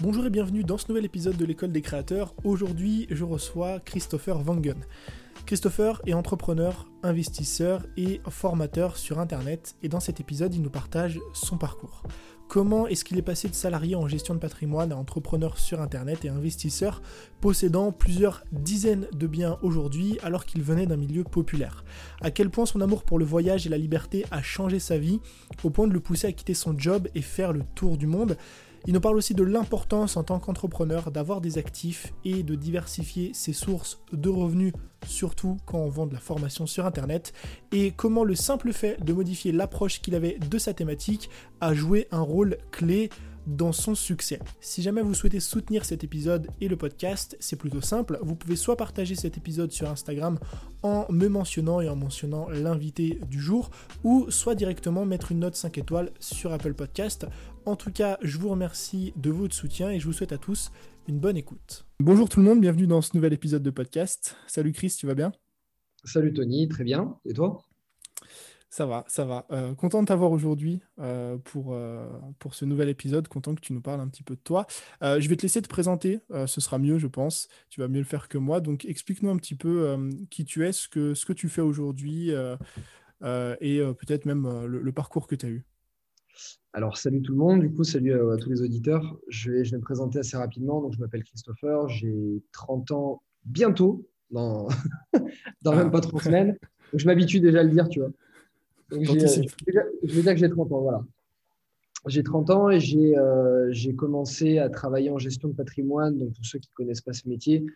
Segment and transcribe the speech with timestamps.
[0.00, 2.34] Bonjour et bienvenue dans ce nouvel épisode de l'école des créateurs.
[2.42, 4.84] Aujourd'hui, je reçois Christopher Wangen.
[5.46, 11.20] Christopher est entrepreneur, investisseur et formateur sur Internet et dans cet épisode, il nous partage
[11.34, 12.02] son parcours.
[12.48, 16.24] Comment est-ce qu'il est passé de salarié en gestion de patrimoine à entrepreneur sur Internet
[16.24, 17.02] et investisseur
[17.42, 21.84] possédant plusieurs dizaines de biens aujourd'hui alors qu'il venait d'un milieu populaire?
[22.22, 25.20] À quel point son amour pour le voyage et la liberté a changé sa vie
[25.62, 28.38] au point de le pousser à quitter son job et faire le tour du monde?
[28.88, 33.32] Il nous parle aussi de l'importance en tant qu'entrepreneur d'avoir des actifs et de diversifier
[33.34, 34.72] ses sources de revenus,
[35.06, 37.34] surtout quand on vend de la formation sur Internet,
[37.70, 41.28] et comment le simple fait de modifier l'approche qu'il avait de sa thématique
[41.60, 43.10] a joué un rôle clé
[43.48, 44.38] dans son succès.
[44.60, 48.18] Si jamais vous souhaitez soutenir cet épisode et le podcast, c'est plutôt simple.
[48.22, 50.38] Vous pouvez soit partager cet épisode sur Instagram
[50.82, 53.70] en me mentionnant et en mentionnant l'invité du jour,
[54.04, 57.26] ou soit directement mettre une note 5 étoiles sur Apple Podcast.
[57.68, 60.72] En tout cas, je vous remercie de votre soutien et je vous souhaite à tous
[61.06, 61.84] une bonne écoute.
[62.00, 64.36] Bonjour tout le monde, bienvenue dans ce nouvel épisode de podcast.
[64.46, 65.32] Salut Chris, tu vas bien?
[66.02, 67.18] Salut Tony, très bien.
[67.26, 67.58] Et toi?
[68.70, 69.46] Ça va, ça va.
[69.50, 73.28] Euh, content de t'avoir aujourd'hui euh, pour, euh, pour ce nouvel épisode.
[73.28, 74.66] Content que tu nous parles un petit peu de toi.
[75.02, 76.20] je vais te laisser te présenter.
[76.46, 77.48] ce sera mieux, je pense.
[77.68, 78.62] Tu vas mieux le faire que moi.
[78.62, 79.94] Donc, explique-nous un petit peu
[80.30, 82.62] qui tu es, ce que, ce que tu fais aujourd'hui et
[83.20, 85.66] peut-être même le, parcours que tu as eu.
[86.72, 87.60] Alors, salut tout le monde.
[87.60, 89.18] Du coup, salut à, tous les auditeurs.
[89.28, 90.80] Je vais, je vais me présenter assez rapidement.
[90.80, 91.88] Donc, je m'appelle Christopher.
[91.88, 94.68] J'ai 30 ans bientôt, dans,
[95.62, 96.56] dans même pas trois semaines.
[96.92, 98.10] Donc, je m'habitue déjà à le dire, tu vois.
[98.92, 101.04] Euh, je vais dire que j'ai 30 ans, voilà.
[102.06, 102.78] J'ai 30 ans et
[103.18, 106.16] euh, j'ai commencé à travailler en gestion de patrimoine.
[106.16, 107.66] Donc, pour ceux qui ne connaissent pas ce métier,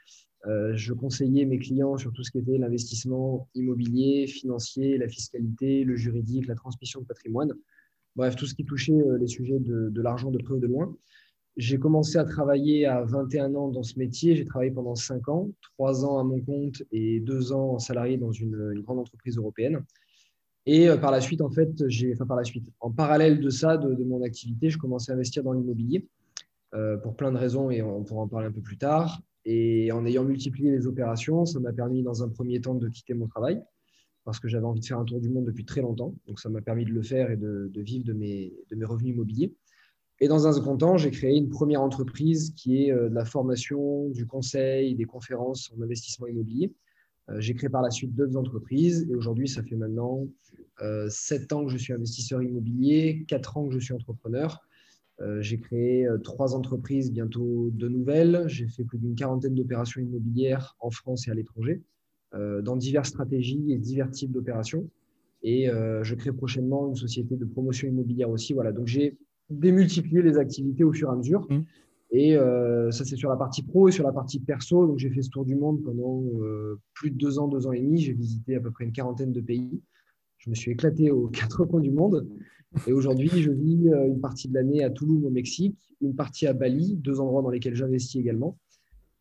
[0.46, 5.84] euh, je conseillais mes clients sur tout ce qui était l'investissement immobilier, financier, la fiscalité,
[5.84, 7.52] le juridique, la transmission de patrimoine.
[8.16, 10.94] Bref, tout ce qui touchait les sujets de, l'argent de près ou de loin.
[11.56, 14.36] J'ai commencé à travailler à 21 ans dans ce métier.
[14.36, 18.16] J'ai travaillé pendant 5 ans, 3 ans à mon compte et 2 ans en salarié
[18.16, 19.82] dans une, une grande entreprise européenne.
[20.66, 23.50] Et euh, par la suite, en fait, j'ai, enfin par la suite, en parallèle de
[23.50, 26.06] ça, de, mon activité, je commençais à investir dans l'immobilier
[26.74, 29.20] euh, pour plein de raisons et on pourra en parler un peu plus tard.
[29.44, 33.14] Et en ayant multiplié les opérations, ça m'a permis dans un premier temps de quitter
[33.14, 33.60] mon travail
[34.24, 36.14] parce que j'avais envie de faire un tour du monde depuis très longtemps.
[36.26, 38.52] Donc ça m'a permis de le faire et de, vivre de mes,
[38.82, 39.54] revenus immobiliers.
[40.20, 43.24] Et dans un second temps, j'ai créé une première entreprise qui est euh, de la
[43.24, 46.72] formation, du conseil, des conférences en investissement immobilier.
[47.38, 50.26] J'ai créé par la suite deux entreprises et aujourd'hui, ça fait maintenant
[50.82, 54.60] euh, 7 ans que je suis investisseur immobilier, 4 ans que je suis entrepreneur.
[55.20, 58.44] Euh, j'ai créé euh, trois entreprises, bientôt deux nouvelles.
[58.46, 61.91] J'ai fait plus d'une quarantaine d'opérations immobilières en France et à l'étranger, euh,
[62.34, 64.88] dans diverses stratégies et divers types d'opérations.
[65.42, 68.54] Et je crée prochainement une société de promotion immobilière aussi.
[68.54, 69.18] Voilà, donc j'ai
[69.50, 71.46] démultiplié les activités au fur et à mesure.
[71.50, 71.60] Mmh.
[72.12, 72.36] Et
[72.90, 74.86] ça, c'est sur la partie pro et sur la partie perso.
[74.86, 76.22] Donc, j'ai fait ce tour du monde pendant
[76.94, 78.00] plus de deux ans, deux ans et demi.
[78.00, 79.82] J'ai visité à peu près une quarantaine de pays.
[80.38, 82.26] Je me suis éclaté aux quatre coins du monde.
[82.86, 86.46] Et aujourd'hui, je vis euh, une partie de l'année à Toulouse, au Mexique, une partie
[86.46, 88.58] à Bali, deux endroits dans lesquels j'investis également,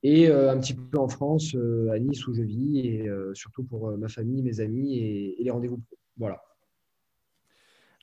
[0.04, 3.64] et euh, un petit peu en France, euh, à Nice, où je vis, et surtout
[3.64, 5.80] pour ma famille, mes amis et, les rendez-vous
[6.18, 6.42] Voilà.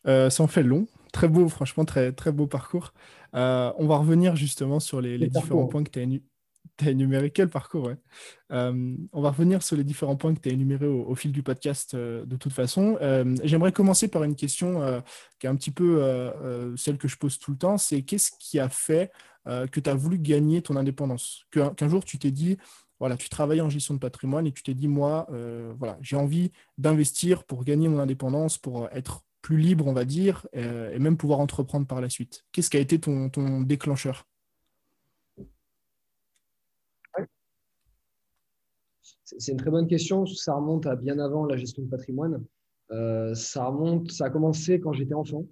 [0.04, 0.86] ça en fait long.
[1.12, 2.92] Très beau, franchement, très, très beau parcours.
[3.32, 6.06] on va revenir justement sur les, différents points que tu as,
[6.78, 7.90] tu as énuméré quel parcours.
[8.52, 11.42] Euh, on va revenir sur les différents points que tu as énumérés au, fil du
[11.42, 12.96] podcast euh, de toute façon.
[13.02, 15.02] Euh, j'aimerais commencer par une question
[15.38, 16.00] qui est un petit peu
[16.76, 19.10] celle que je pose tout le temps, c'est qu'est-ce qui a fait
[19.46, 21.44] que tu as voulu gagner ton indépendance?
[21.50, 22.56] Qu'un jour tu t'es dit,
[23.00, 25.26] voilà, tu travailles en gestion de patrimoine et tu t'es dit, moi,
[25.78, 30.46] voilà, j'ai envie d'investir pour gagner mon indépendance, pour être plus libre, on va dire,
[30.52, 32.44] et même pouvoir entreprendre par la suite.
[32.52, 34.27] Qu'est-ce qui a été ton déclencheur?
[39.36, 40.24] C'est une très bonne question.
[40.26, 42.42] Ça remonte à bien avant la gestion de patrimoine.
[42.90, 45.44] Euh, ça remonte, ça a commencé quand j'étais enfant.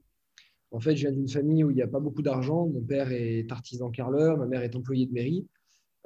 [0.71, 2.67] En fait, je viens d'une famille où il n'y a pas beaucoup d'argent.
[2.67, 5.47] Mon père est artisan carreleur, ma mère est employée de mairie.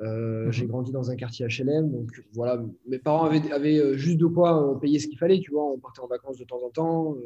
[0.00, 0.52] Euh, mhm.
[0.52, 4.81] J'ai grandi dans un quartier HLM, donc voilà, mes parents avaient, euh, juste de quoi
[4.81, 5.70] payer ce qu'il fallait, tu vois.
[5.70, 7.16] On partait en vacances de temps en temps,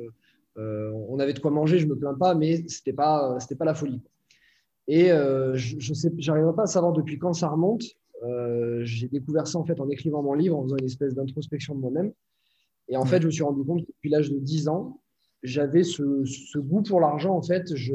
[0.56, 3.74] on avait de quoi manger, je me plains pas, mais c'était pas, c'était pas la
[3.74, 4.00] folie.
[4.88, 7.84] Et je, je sais, j'arriverai pas à savoir depuis quand ça remonte,
[8.82, 11.80] j'ai découvert ça en fait en écrivant mon livre, en faisant une espèce d'introspection de
[11.80, 12.12] moi-même.
[12.88, 15.00] Et en fait, je me suis rendu compte que depuis l'âge de 10 ans,
[15.42, 17.34] j'avais ce, goût pour l'argent.
[17.34, 17.94] En fait, je,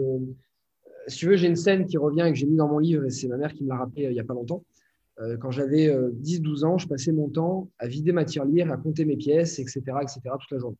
[1.07, 3.05] si tu veux, j'ai une scène qui revient et que j'ai mis dans mon livre,
[3.05, 4.63] et c'est ma mère qui me l'a rappelé euh, il n'y a pas longtemps.
[5.19, 9.05] Euh, quand j'avais 10-12 ans, je passais mon temps à vider ma tirelire, à compter
[9.05, 10.77] mes pièces, etc., etc., toute la journée.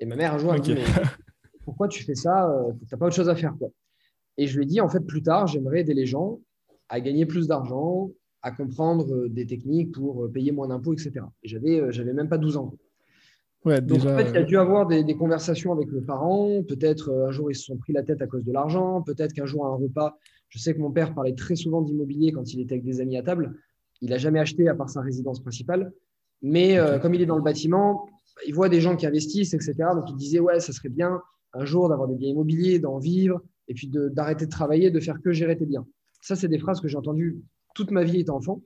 [0.00, 0.74] Et ma mère, un jour, a dit
[1.64, 2.50] Pourquoi tu fais ça
[2.80, 3.54] Tu n'as pas autre chose à faire.
[3.58, 3.68] Quoi?
[4.38, 6.40] Et je lui ai dit En fait, plus tard, j'aimerais aider les gens
[6.88, 8.10] à gagner plus d'argent,
[8.42, 11.12] à comprendre des techniques pour payer moins d'impôts, etc.
[11.42, 12.74] Et j'avais, j'avais même pas 12 ans.
[13.64, 16.62] Ouais, Donc, en fait, il a dû avoir des, des conversations avec mes parents.
[16.62, 19.02] Peut-être un jour, ils se sont pris la tête à cause de l'argent.
[19.02, 20.16] Peut-être qu'un jour, à un repas,
[20.48, 23.16] je sais que mon père parlait très souvent d'immobilier quand il était avec des amis
[23.16, 23.54] à table.
[24.00, 25.92] Il n'a jamais acheté à part sa résidence principale.
[26.40, 28.08] Mais euh, comme il est dans le bâtiment,
[28.46, 29.74] il voit des gens qui investissent, etc.
[29.94, 31.20] Donc il disait, ouais, ça serait bien
[31.52, 35.20] un jour d'avoir des biens immobiliers, d'en vivre, et puis d'arrêter de, travailler, de faire
[35.20, 35.86] que gérer tes biens.
[36.20, 37.38] Ça, c'est des phrases que j'ai entendues
[37.78, 38.60] toute ma vie étant enfant.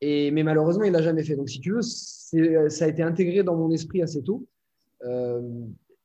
[0.00, 1.36] Et, mais malheureusement, il ne l'a jamais fait.
[1.36, 4.44] Donc si tu veux, ça a été intégré dans mon esprit assez tôt.
[5.04, 5.40] Euh,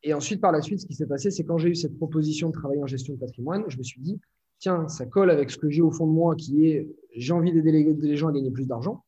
[0.03, 2.49] et ensuite, par la suite, ce qui s'est passé, c'est quand j'ai eu cette proposition
[2.49, 4.19] de travailler en gestion de patrimoine, je me suis dit,
[4.59, 7.51] tiens, ça colle avec ce que j'ai au fond de moi, qui est j'ai envie
[7.51, 9.03] d'aider les, gens à gagner plus d'argent.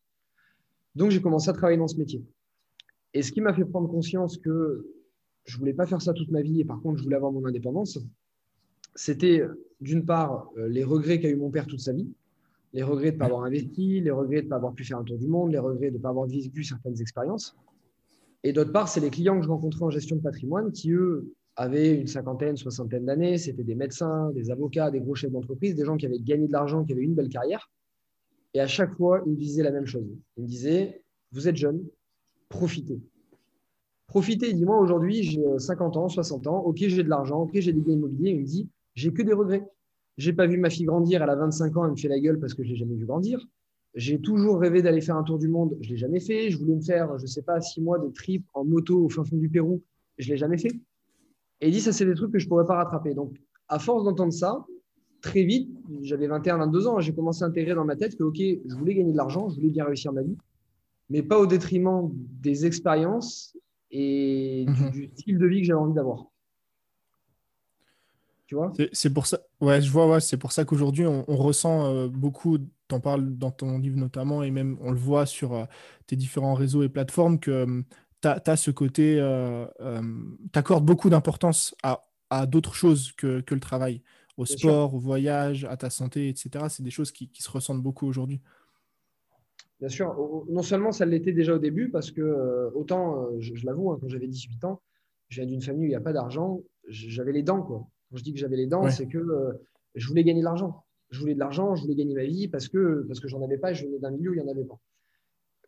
[0.96, 2.26] Donc, j'ai commencé à travailler dans ce métier.
[3.14, 4.88] Et ce qui m'a fait prendre conscience que
[5.46, 7.46] je voulais pas faire ça toute ma vie et par contre, je voulais avoir mon
[7.46, 8.00] indépendance,
[8.96, 9.44] c'était
[9.80, 12.10] d'une part euh, les regrets qu'a eu mon père toute sa vie,
[12.74, 14.98] les regrets de ne pas avoir investi, les regrets de ne pas avoir pu faire
[14.98, 17.56] un tour du monde, les regrets de ne pas avoir vécu certaines expériences.
[18.44, 21.34] Et d'autre part, c'est les clients que je rencontrais en gestion de patrimoine qui, eux,
[21.56, 23.38] avaient une cinquantaine, soixantaine d'années.
[23.38, 26.54] C'était des médecins, des avocats, des gros chefs d'entreprise, des gens qui avaient gagné de
[26.54, 27.70] l'argent, qui avaient une belle carrière.
[28.54, 30.08] Et à chaque fois, ils me disaient la même chose.
[30.38, 31.84] Ils me disaient, vous êtes jeune,
[32.50, 33.00] profitez.
[34.08, 37.80] Profitez, dis-moi, aujourd'hui, j'ai 50 ans, 60 ans, ok, j'ai de l'argent, ok, j'ai des
[37.80, 38.32] biens immobiliers.
[38.32, 39.66] Il me dit, j'ai que des regrets.
[40.18, 42.40] J'ai pas vu ma fille grandir, elle a 25 ans, elle me fait la gueule
[42.40, 43.46] parce que je l'ai jamais vu grandir.
[43.96, 46.50] J'ai toujours rêvé d'aller faire un tour du monde, je l'ai jamais fait.
[46.50, 49.24] Je voulais me faire, je sais pas, six mois de trip en moto au fin
[49.24, 49.82] fond du Pérou,
[50.18, 50.74] je l'ai jamais fait.
[51.60, 53.14] Et il dit, ça, c'est des trucs que je ne pourrais pas rattraper.
[53.14, 53.36] Donc,
[53.68, 54.66] à force d'entendre ça,
[55.22, 55.70] très vite,
[56.02, 58.96] j'avais 21, 22 ans, j'ai commencé à intégrer dans ma tête que, OK, je voulais
[58.96, 60.38] gagner de l'argent, je voulais bien réussir ma vie,
[61.10, 63.56] mais pas au détriment des expériences
[63.92, 65.10] et du, mhm.
[65.16, 66.26] style de vie que j'avais envie d'avoir.
[68.48, 68.74] Tu vois?
[68.92, 72.58] C'est pour ça, ouais, je vois, ouais, c'est pour ça qu'aujourd'hui, on, ressent euh, beaucoup,
[72.58, 75.66] tu en parles dans ton livre notamment, et même on le voit sur euh,
[76.08, 77.84] tes différents réseaux et plateformes, que
[78.22, 80.02] tu as, ce côté, euh, euh
[80.52, 84.02] tu accordes beaucoup d'importance à, à d'autres choses que, que, le travail,
[84.38, 86.66] au sport, au voyage, à ta santé, etc.
[86.70, 88.42] C'est des choses qui, qui, se ressentent beaucoup aujourd'hui.
[89.82, 90.16] Bien sûr,
[90.48, 93.98] non seulement ça l'était déjà au début, parce que euh, autant, euh, je, l'avoue, hein,
[94.00, 94.80] quand j'avais 18 ans,
[95.30, 97.64] je viens d'une famille où il n'y a pas d'argent, j'avais les dents.
[97.64, 97.88] Quoi.
[98.12, 99.26] Quand je dis que j'avais les dents, c'est que
[99.96, 100.84] je voulais gagner de l'argent.
[101.10, 103.58] Je voulais de l'argent, je voulais gagner ma vie parce que, parce que j'en avais
[103.58, 104.80] pas et je venais d'un milieu où il n'y en avait pas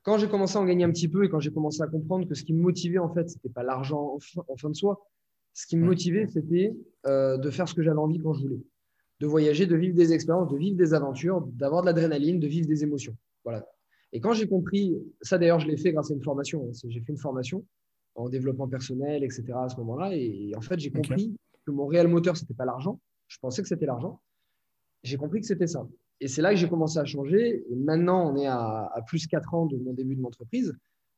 [0.03, 2.27] quand j'ai commencé à en gagner un petit peu et quand j'ai commencé à comprendre
[2.27, 4.17] que ce qui me motivait, en fait, ce n'était pas l'argent
[4.47, 5.01] en, fin de soi.
[5.53, 6.75] Ce qui me motivait, c'était
[7.05, 8.61] euh, de faire ce que j'avais envie quand je voulais.
[9.21, 12.67] De voyager, de vivre des expériences, de vivre des aventures, d'avoir de l'adrénaline, de vivre
[12.67, 13.15] des émotions.
[13.45, 13.65] Voilà.
[14.11, 16.67] Et quand j'ai compris, ça d'ailleurs, je l'ai fait grâce à une formation.
[16.67, 17.65] Hein, j'ai fait une formation
[18.15, 19.45] en développement personnel, etc.
[19.55, 20.15] à ce moment-là.
[20.15, 21.33] Et, en fait, j'ai compris
[21.65, 22.99] que mon réel moteur, ce n'était pas l'argent.
[23.27, 24.21] Je pensais que c'était l'argent.
[25.03, 25.87] J'ai compris que c'était ça.
[26.19, 27.65] Et c'est là que j'ai commencé à changer.
[27.69, 30.73] Et maintenant, on est à, plus de 4 ans de mon début de mon entreprise.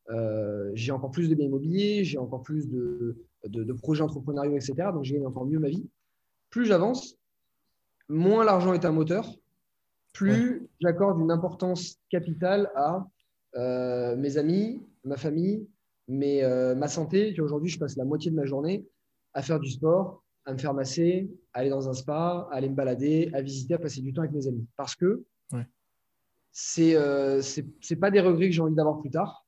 [0.09, 4.89] Euh, j'ai encore plus de biens immobiliers, j'ai encore plus de, de, projets entrepreneuriaux, etc.
[4.93, 5.87] Donc, j'ai gagné encore mieux ma vie.
[6.49, 7.17] Plus j'avance,
[8.07, 9.27] moins l'argent est un moteur,
[10.13, 13.05] plus j'accorde une importance capitale à
[13.55, 15.67] euh, mes amis, ma famille,
[16.07, 17.39] mais, euh, ma santé.
[17.39, 18.85] Aujourd'hui, je passe la moitié de ma journée
[19.33, 22.69] à faire du sport, à me faire masser, à aller dans un spa, à aller
[22.69, 24.67] me balader, à visiter, à passer du temps avec mes amis.
[24.75, 25.67] Parce que ouais.
[26.51, 29.45] c'est euh, c'est pas des regrets que j'ai envie d'avoir plus tard.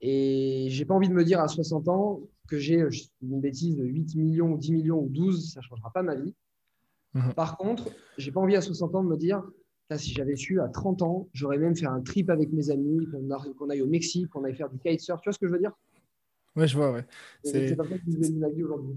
[0.00, 2.84] Et j'ai pas envie de me dire à 60 ans que j'ai
[3.22, 6.16] une bêtise de 8 millions ou 10 millions ou 12, ça ne changera pas ma
[6.16, 6.34] vie.
[7.14, 7.34] Mhm.
[7.34, 7.88] Par contre,
[8.18, 9.42] j'ai pas envie à 60 ans de me dire
[9.98, 13.06] si j'avais su à 30 ans, j'aurais même fait un trip avec mes amis,
[13.58, 15.20] qu'on aille au Mexique, qu'on aille faire du kitesurf.
[15.20, 15.72] Tu vois ce que je veux dire?
[16.56, 17.06] Ouais, je vois, ouais.
[17.44, 18.96] C'est pas ça que je aujourd'hui.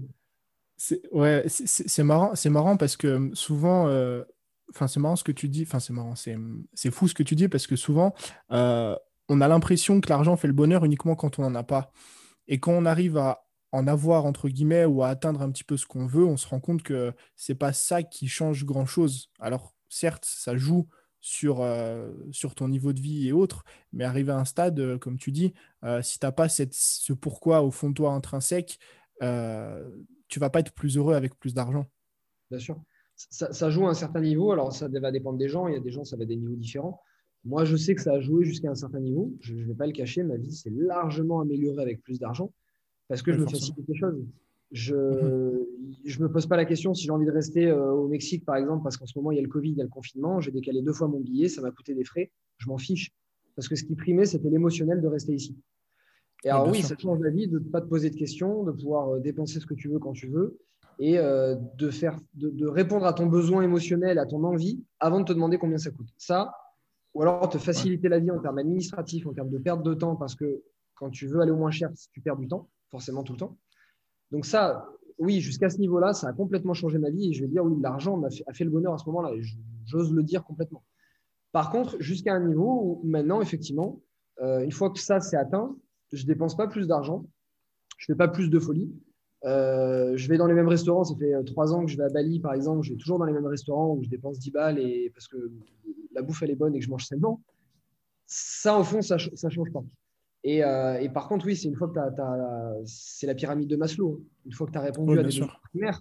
[0.76, 4.24] C'est ouais, c'est marrant, c'est marrant parce que hum, souvent, euh,
[4.70, 7.34] enfin c'est marrant ce que tu dis, enfin c'est marrant, c'est fou ce que tu
[7.34, 8.14] dis parce que souvent
[8.52, 8.94] euh,
[9.28, 11.90] on a l'impression que l'argent fait le bonheur uniquement quand on n'en a pas.
[12.46, 15.78] Et quand on arrive à en avoir entre guillemets ou à atteindre un petit peu
[15.78, 19.30] ce qu'on veut, on se rend compte que c'est pas ça qui change grand chose.
[19.40, 20.88] Alors certes, ça joue
[21.20, 25.16] sur, euh, sur ton niveau de vie et autres, mais arriver à un stade, comme
[25.18, 25.54] tu dis,
[26.02, 28.78] si tu n'as pas cette, ce pourquoi au fond de toi intrinsèque,
[30.28, 31.86] tu vas pas être plus heureux avec plus d'argent.
[32.50, 32.80] Bien sûr.
[33.16, 34.52] Ça, joue à un certain niveau.
[34.52, 35.68] Alors, ça va dépendre des gens.
[35.68, 37.00] Il y a des gens, ça va être des niveaux différents.
[37.44, 39.32] Moi, je sais que ça a joué jusqu'à un certain niveau.
[39.40, 40.22] Je ne vais pas le cacher.
[40.22, 42.52] Ma vie s'est largement améliorée avec plus d'argent
[43.08, 44.22] parce que je me facilite des choses.
[44.72, 48.44] Je ne me pose pas la question si j'ai envie de rester euh, au Mexique,
[48.44, 49.90] par exemple, parce qu'en ce moment, il y a le Covid, il y a le
[49.90, 50.40] confinement.
[50.40, 52.30] J'ai décalé deux fois mon billet, ça m'a coûté des frais.
[52.58, 53.12] Je m'en fiche.
[53.54, 55.56] Parce que ce qui primait, c'était l'émotionnel de rester ici.
[56.44, 58.72] Et alors, oui, ça change la vie de ne pas te poser de questions, de
[58.72, 60.58] pouvoir euh, dépenser ce que tu veux quand tu veux
[60.98, 65.24] et euh, de, faire, de, répondre à ton besoin émotionnel, à ton envie, avant de
[65.24, 66.08] te demander combien ça coûte.
[66.16, 66.54] Ça,
[67.14, 70.16] ou alors te faciliter la vie en termes administratifs, en termes de perte de temps,
[70.16, 70.62] parce que
[70.94, 73.56] quand tu veux aller au moins cher, tu perds du temps, forcément tout le temps.
[74.30, 74.88] Donc ça,
[75.18, 77.76] oui, jusqu'à ce niveau-là, ça a complètement changé ma vie et je vais dire, oui,
[77.80, 79.42] l'argent a, fait, le bonheur à ce moment-là, et
[79.84, 80.82] j'ose le dire complètement.
[81.52, 84.00] Par contre, jusqu'à un niveau où maintenant, effectivement,
[84.42, 85.74] euh, une fois que ça c'est atteint,
[86.12, 87.26] je ne dépense pas plus d'argent,
[87.98, 88.90] je ne fais pas plus de folie.
[89.44, 92.04] Euh, je vais dans les mêmes restaurants, ça fait euh, trois ans que je vais
[92.04, 94.50] à Bali, par exemple, je vais toujours dans les mêmes restaurants où je dépense 10
[94.50, 95.36] balles et parce que
[96.12, 97.40] la bouffe, elle est bonne et que je mange sainement.
[98.26, 99.84] Ça, au fond, ça ne change pas.
[100.46, 103.76] Euh, et, par contre, oui, c'est une fois que tu as, c'est la pyramide de
[103.76, 104.24] Maslow.
[104.44, 106.00] Une fois que tu as répondu à des besoins primaires,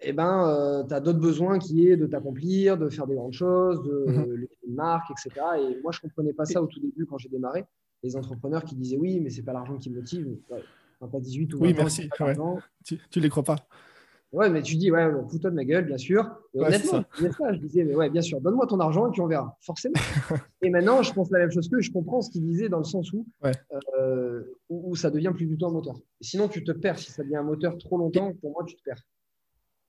[0.00, 3.32] eh ben, euh, tu as d'autres besoins qui est de t'accomplir, de faire des grandes
[3.32, 5.44] choses, de mm une marque, etc.
[5.58, 7.64] Et moi, je ne comprenais pas ça au tout début quand j'ai démarré.
[8.04, 10.36] Les entrepreneurs qui disaient oui, mais c'est pas l'argent qui me motive.
[10.50, 10.62] Ouais,
[11.10, 12.08] pas 18 ou 20 oui, merci.
[12.84, 13.56] Tu ne les crois pas
[14.32, 16.28] Ouais, mais tu dis, ouais, fous-toi de ma gueule, bien sûr.
[16.54, 19.94] honnêtement, je disais, mais ouais, bien sûr, donne-moi ton argent et puis on verra, forcément.
[20.62, 22.84] et maintenant, je pense la même chose que je comprends ce qu'il disait dans le
[22.84, 23.28] sens où,
[23.96, 26.00] euh, où, ça devient plus du tout un moteur.
[26.20, 26.98] sinon, tu te perds.
[26.98, 29.02] Si ça devient un moteur trop longtemps, pour moi, tu te perds.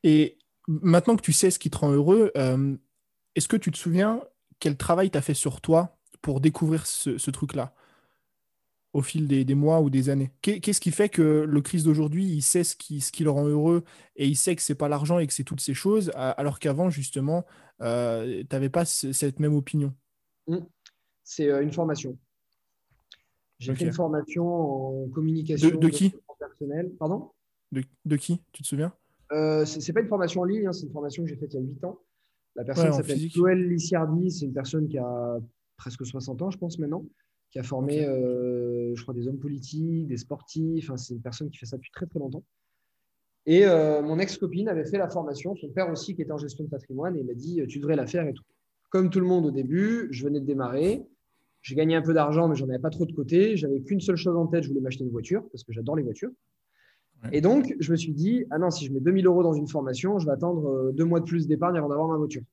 [0.04, 2.76] Et maintenant que tu sais ce qui te rend heureux, euh,
[3.34, 4.22] est-ce que tu te souviens
[4.60, 7.74] quel travail tu as fait sur toi pour découvrir ce truc-là?
[8.96, 12.42] Au fil des, mois ou des années Qu'est-ce qui fait que le Christ d'aujourd'hui, il
[12.42, 13.84] sait ce qui, ce qui le rend heureux
[14.16, 16.90] et il sait que c'est pas l'argent et que c'est toutes ces choses, alors qu'avant,
[16.90, 17.46] justement,
[17.82, 19.94] euh, tu n'avais pas cette même opinion?
[20.48, 20.60] Mmh.
[21.26, 22.18] C'est euh, une formation.
[23.60, 26.14] J'ai fait une formation en communication de, qui?
[26.40, 26.90] personnel.
[26.98, 27.32] Pardon?
[27.74, 28.94] De, qui Tu te souviens?
[29.34, 31.60] Euh, C'est pas une formation en ligne, hein, c'est une formation que j'ai faite il
[31.60, 32.00] y a 8 ans.
[32.56, 35.38] La personne s'appelle Joël Lissiardi, c'est une personne qui a
[35.76, 37.04] presque 60 ans, je pense, maintenant
[37.56, 40.92] qui a formé, euh, je crois, des hommes politiques, des sportifs.
[40.98, 42.44] c'est une personne qui fait ça depuis très très longtemps.
[43.46, 46.66] Et euh, mon ex-copine avait fait la formation, son père aussi qui était en gestion
[46.66, 48.44] de patrimoine, et il m'a dit Tu devrais la faire et tout.
[48.90, 51.06] Comme tout le monde au début, je venais de démarrer.
[51.62, 53.56] J'ai gagné un peu d'argent, mais j'en avais pas trop de côté.
[53.56, 56.04] J'avais qu'une seule chose en tête je voulais m'acheter une voiture, parce que j'adore les
[56.04, 56.32] voitures.
[57.32, 59.70] Et donc, je me suis dit Ah non, si je mets 2000 euros dans une
[59.70, 62.44] formation, je vais attendre euh, deux mois de plus d'épargne avant d'avoir ma voiture.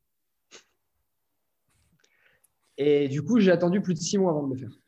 [2.79, 4.79] Et du coup, j'ai attendu plus de six mois avant de le faire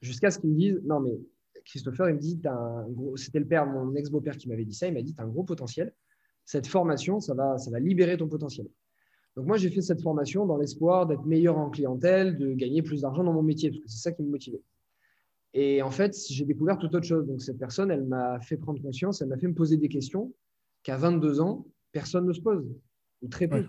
[0.00, 1.18] jusqu'à ce qu'ils me disent non, mais
[1.64, 2.40] Christopher, il me dit
[3.16, 5.28] c'était le père, mon ex-beau-père qui m'avait dit ça, il m'a dit tu as un
[5.28, 5.92] gros potentiel.
[6.44, 8.66] Cette formation, ça va, ça va libérer ton potentiel.
[9.36, 13.02] Donc, moi, j'ai fait cette formation dans l'espoir d'être meilleur en clientèle, de gagner plus
[13.02, 14.60] d'argent dans mon métier, parce que c'est ça qui me motivait.
[15.54, 17.26] Et en fait, j'ai découvert toute autre chose.
[17.26, 20.32] Donc, cette personne, elle m'a fait prendre conscience, elle m'a fait me poser des questions
[20.82, 22.66] qu'à 22 ans, personne ne se pose,
[23.22, 23.66] ou très peu.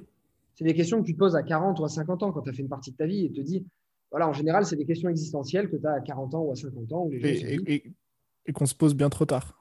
[0.56, 2.50] C'est des questions que tu te poses à 40 ou à 50 ans quand tu
[2.50, 3.66] as fait une partie de ta vie et te dis
[4.12, 6.56] voilà, en général, c'est des questions existentielles que tu as à 40 ans ou à
[6.56, 7.10] 50 ans.
[7.12, 9.58] et, qu'on se pose bien trop tard.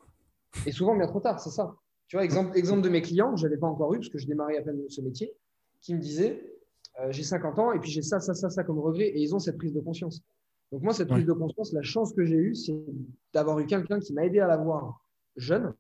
[0.67, 1.77] Et souvent bien trop tard, c'est ça.
[2.09, 4.27] Tu vois, exemple, exemple de mes clients, je n'avais pas encore eu, parce que je
[4.27, 5.33] démarrais à peine ce métier,
[5.81, 6.43] qui me disaient
[7.01, 9.33] euh, J'ai 50 ans et puis j'ai ça, ça, ça, ça comme regret, et ils
[9.35, 10.21] ont cette prise de conscience.
[10.73, 12.85] Donc, moi, cette prise de conscience, la chance que j'ai eue, c'est
[13.33, 15.05] d'avoir eu quelqu'un qui m'a aidé à l'avoir
[15.37, 15.73] jeune.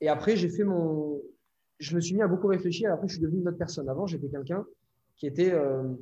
[0.00, 1.20] Et après, j'ai fait mon.
[1.78, 3.88] Je me suis mis à beaucoup réfléchir, et après, je suis devenu une autre personne.
[3.88, 4.64] Avant, j'étais quelqu'un
[5.16, 5.52] qui était.
[5.52, 5.94] Euh,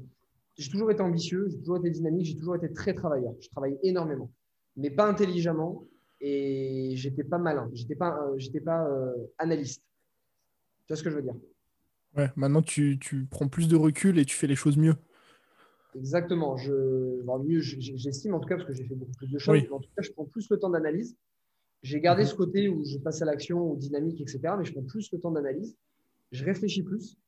[0.56, 3.34] j'ai toujours été ambitieux, j'ai toujours été dynamique, j'ai toujours été très travailleur.
[3.40, 4.30] Je travaille énormément,
[4.76, 5.86] mais pas intelligemment
[6.20, 9.82] et j'étais pas malin, j'étais pas, j'étais pas euh, analyste.
[10.86, 11.36] Tu vois ce que je veux dire?
[12.16, 14.94] Ouais, maintenant tu, tu, prends plus de recul et tu fais les choses mieux.
[15.94, 16.56] Exactement.
[16.56, 16.72] Je,
[17.44, 19.60] mieux, j'estime en tout cas parce que j'ai fait beaucoup plus de choses.
[19.70, 21.16] en tout cas, je prends plus le temps d'analyse.
[21.82, 22.28] J'ai gardé mhm.
[22.28, 24.40] ce côté où je passe à l'action, ou dynamique, etc.
[24.58, 25.76] Mais je prends plus le temps d'analyse.
[26.30, 27.18] Je réfléchis plus.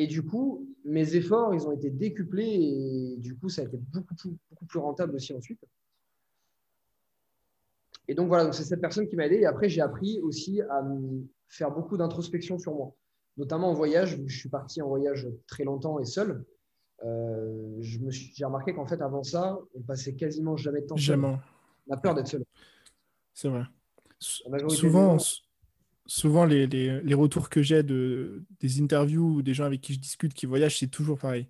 [0.00, 3.78] Et du coup, mes efforts, ils ont été décuplés et du coup, ça a été
[3.78, 5.58] beaucoup plus, beaucoup plus rentable aussi ensuite.
[8.06, 9.38] Et donc voilà, c'est cette personne qui m'a aidé.
[9.38, 10.84] Et après, j'ai appris aussi à
[11.48, 12.94] faire beaucoup d'introspection sur moi,
[13.36, 14.20] notamment en voyage.
[14.24, 16.44] Je suis parti en voyage très longtemps et seul.
[17.04, 21.20] Euh, j'ai remarqué qu'en fait, avant ça, on passait quasiment jamais de temps seul.
[21.20, 21.36] Jamais.
[21.88, 22.44] On a peur d'être seul.
[23.34, 23.64] C'est vrai.
[24.20, 25.16] Souvent,
[26.08, 30.00] souvent les, les, retours que j'ai de, des interviews ou des gens avec qui je
[30.00, 31.48] discute qui voyagent, c'est toujours pareil.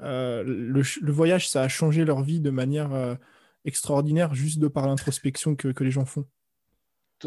[0.00, 3.14] Euh, le, le, voyage, ça a changé leur vie de manière euh,
[3.64, 6.26] extraordinaire juste de par l'introspection que, que, les gens font.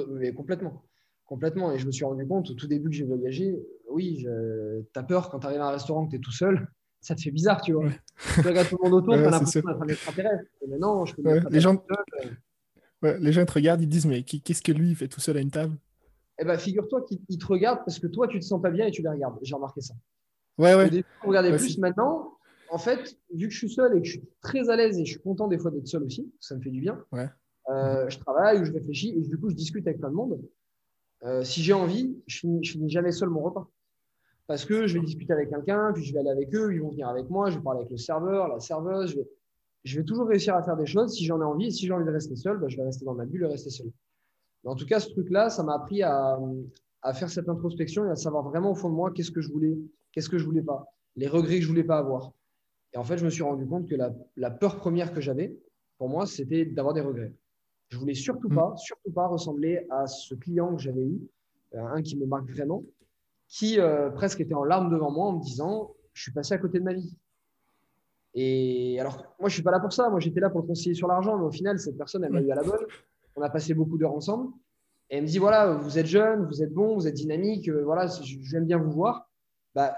[0.10, 0.84] Mais complètement.
[1.26, 1.72] Complètement.
[1.72, 3.56] Et je me suis rendu compte au tout début que j'ai voyagé,
[3.90, 4.26] oui,
[4.94, 6.68] tu as peur quand tu arrives à un restaurant que tu es tout seul.
[7.00, 7.90] Ça te fait bizarre, tu vois.
[8.34, 10.44] Tu regardes tout le monde autour, tu as l'impression d'être un extraterrestre.
[10.62, 11.84] Je peux les gens...
[13.02, 15.42] les gens te regardent, ils disent Mais qu'est-ce que lui, il fait tout seul à
[15.42, 15.78] une table?
[16.40, 18.92] Eh ben, figure-toi qu'ils te regardent parce que toi, tu te sens pas bien et
[18.92, 19.38] tu les regardes.
[19.42, 19.94] J'ai remarqué ça.
[20.58, 20.86] Ouais, ouais.
[20.86, 21.78] Au début, on regardait plus.
[21.78, 22.38] Maintenant,
[22.70, 25.06] en fait, vu que je suis seul et que je suis très à l'aise et
[25.06, 27.04] je suis content des fois d'être seul aussi, ça me fait du bien.
[27.12, 27.30] Ouais.
[27.70, 30.42] Euh, je travaille ou je réfléchis et du coup, je discute avec plein de monde.
[31.24, 33.70] Euh, si j'ai envie, je finis, je finis jamais seul mon repas.
[34.48, 36.90] Parce que je vais discuter avec quelqu'un, puis je vais aller avec eux, ils vont
[36.90, 39.30] venir avec moi, je vais parler avec le serveur, la serveuse, je vais,
[39.86, 41.68] je vais toujours réussir à faire des choses si j'en ai envie.
[41.68, 43.48] Et si j'ai envie de rester seul, bah, je vais rester dans ma bulle et
[43.48, 43.88] rester seul.
[44.64, 46.40] Mais en tout cas, ce truc-là, ça m'a appris à,
[47.02, 49.52] à, faire cette introspection et à savoir vraiment au fond de moi qu'est-ce que je
[49.52, 49.78] voulais,
[50.12, 52.32] qu'est-ce que je voulais pas, les regrets que je voulais pas avoir.
[52.94, 55.56] Et en fait, je me suis rendu compte que la, la peur première que j'avais,
[55.98, 57.34] pour moi, c'était d'avoir des regrets.
[57.90, 58.56] Je voulais surtout Mm.
[58.56, 61.20] pas, surtout pas ressembler à ce client que j'avais eu,
[61.76, 62.84] euh, un qui me marque vraiment,
[63.48, 66.58] qui euh, presque était en larmes devant moi en me disant Je suis passé à
[66.58, 67.18] côté de ma vie.
[68.36, 70.10] Et alors, moi, je suis pas là pour ça.
[70.10, 72.42] Moi, j'étais là pour le conseiller sur l'argent, mais au final, cette personne, elle m'a
[72.42, 72.86] eu à la bonne.
[73.36, 74.54] On a passé beaucoup d'heures ensemble.
[75.10, 77.84] Et elle me dit Voilà, vous êtes jeune, vous êtes bon, vous êtes dynamique, euh,
[77.84, 79.30] voilà, j'aime bien vous voir.
[79.76, 79.96] Bah,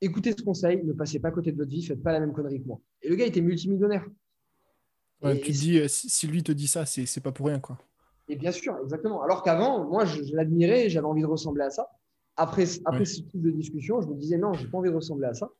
[0.00, 2.32] écoutez ce conseil, ne passez pas à côté de votre vie, faites pas la même
[2.32, 2.80] connerie que moi.
[3.02, 4.06] Et le gars était multimillionnaire.
[5.22, 7.78] Ouais, Et- tu dis, euh, si, lui te dit ça, c'est pas pour rien, quoi.
[8.28, 9.22] Et bien sûr, exactement.
[9.22, 11.88] Alors qu'avant, moi, je, je l'admirais j'avais envie de ressembler à ça.
[12.36, 13.04] Après, après Ouais.
[13.04, 15.50] ce type de discussion, je me disais non, j'ai pas envie de ressembler à ça.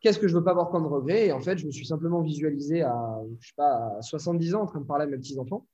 [0.00, 1.26] Qu'est-ce que je veux pas avoir comme regret?
[1.26, 4.62] Et en fait, je me suis simplement visualisé à, je sais pas, à 70 ans
[4.62, 5.66] en train de parler à mes petits-enfants.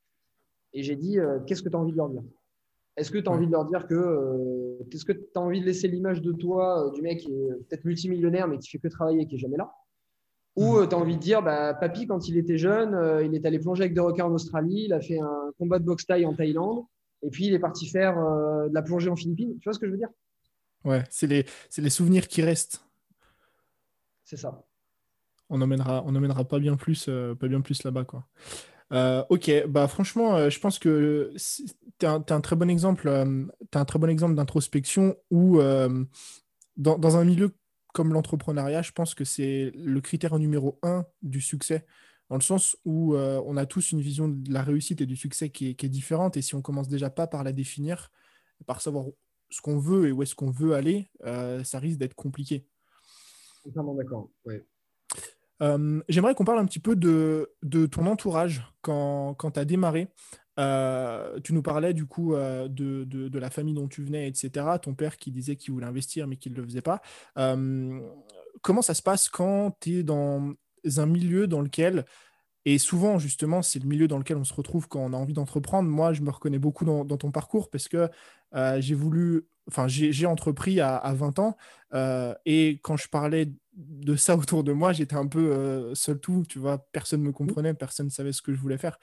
[0.74, 2.22] Et j'ai dit, euh, qu'est-ce que tu as envie de leur dire?
[2.96, 3.94] Est-ce que tu as envie de leur dire que.
[3.94, 7.32] euh, Est-ce que tu as envie de laisser l'image de toi, euh, du mec qui
[7.32, 9.72] est peut-être multimillionnaire, mais qui fait que travailler, qui est jamais là?
[10.56, 10.88] Ou Mhm.
[10.88, 13.58] tu as envie de dire, bah, papy, quand il était jeune, euh, il est allé
[13.58, 16.34] plonger avec des requins en Australie, il a fait un combat de boxe taille en
[16.34, 16.84] Thaïlande,
[17.22, 19.56] et puis il est parti faire euh, de la plongée en Philippines.
[19.60, 20.10] Tu vois ce que je veux dire?
[20.84, 22.84] Ouais, c'est les, c'est les souvenirs qui restent.
[24.24, 24.62] C'est ça.
[25.48, 28.26] On n'emmènera on emmènera pas bien plus, euh, pas bien plus là-bas, quoi.
[28.92, 31.32] Euh, ok, bah franchement, euh, je pense que
[31.98, 32.06] tu
[32.42, 36.04] très bon exemple, euh, t'es un très bon exemple d'introspection où euh,
[36.76, 37.54] dans, dans un milieu
[37.94, 41.86] comme l'entrepreneuriat, je pense que c'est le critère numéro un du succès,
[42.28, 45.50] dans le sens où on a tous une vision de la réussite et du succès
[45.50, 48.10] qui est, différente, et si on commence déjà pas par la définir,
[48.64, 49.04] par savoir
[49.50, 51.10] ce qu'on veut et où est-ce qu'on veut aller,
[51.64, 52.66] ça risque d'être compliqué.
[53.62, 54.30] Totalement d'accord.
[54.46, 54.64] Ouais.
[55.62, 57.46] Euh, J'aimerais qu'on parle un petit peu de,
[57.86, 60.08] ton entourage quand, tu as démarré.
[60.58, 64.66] Euh, tu nous parlais du coup euh, de, de, la famille dont tu venais, etc.
[64.82, 67.00] Ton père qui disait qu'il voulait investir mais qu'il ne le faisait pas.
[68.60, 70.54] Comment ça se passe quand tu es dans
[70.96, 72.04] un milieu dans lequel,
[72.64, 75.32] et souvent justement c'est le milieu dans lequel on se retrouve quand on a envie
[75.32, 75.88] d'entreprendre.
[75.88, 78.08] Moi je me reconnais beaucoup dans, dans ton parcours parce que
[78.54, 81.56] euh, j'ai voulu, enfin j'ai entrepris à, à 20 ans
[81.94, 86.20] euh, et quand je parlais de ça autour de moi, j'étais un peu euh, seul
[86.20, 88.98] tout, tu vois, personne ne me comprenait, personne ne savait ce que je voulais faire.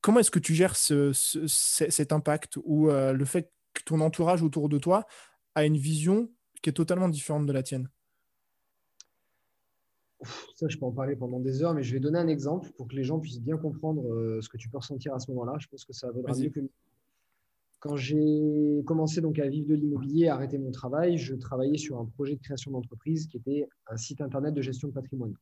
[0.00, 4.42] Comment est-ce que tu gères ce, ce, cet impact ou le fait que ton entourage
[4.42, 5.06] autour de toi
[5.54, 6.30] a une vision
[6.62, 7.88] qui est totalement différente de la tienne?
[10.54, 12.88] Ça, je peux en parler pendant des heures, mais je vais donner un exemple pour
[12.88, 15.54] que les gens puissent bien comprendre euh, ce que tu peux ressentir à ce moment-là.
[15.58, 16.60] Je pense que ça vaudra mieux que
[17.84, 21.98] quand j'ai commencé donc à vivre de l'immobilier, à arrêter mon travail, je travaillais sur
[21.98, 25.34] un projet de création d'entreprise qui était un site internet de gestion de patrimoine.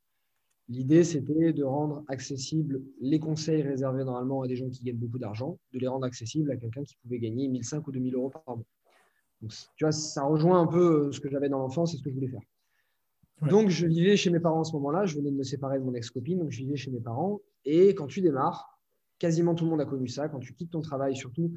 [0.68, 5.18] L'idée, c'était de rendre accessibles les conseils réservés normalement à des gens qui gagnent beaucoup
[5.18, 8.56] d'argent, de les rendre accessibles à quelqu'un qui pouvait gagner 1500 ou 2000 euros par
[8.56, 8.66] mois.
[9.40, 12.10] Donc, tu vois, ça rejoint un peu ce que j'avais dans l'enfance et ce que
[12.10, 12.42] je voulais faire.
[13.42, 13.48] Ouais.
[13.48, 15.04] Donc, je vivais chez mes parents à ce moment-là.
[15.04, 17.40] Je venais de me séparer de mon ex-copine, donc je vivais chez mes parents.
[17.64, 18.78] Et quand tu démarres,
[19.18, 20.28] quasiment tout le monde a connu ça.
[20.28, 21.52] Quand tu quittes ton travail, surtout,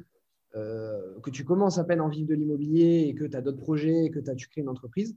[0.54, 3.58] euh, que tu commences à peine en vivre de l'immobilier et que tu as d'autres
[3.58, 5.16] projets et que tu crées une entreprise,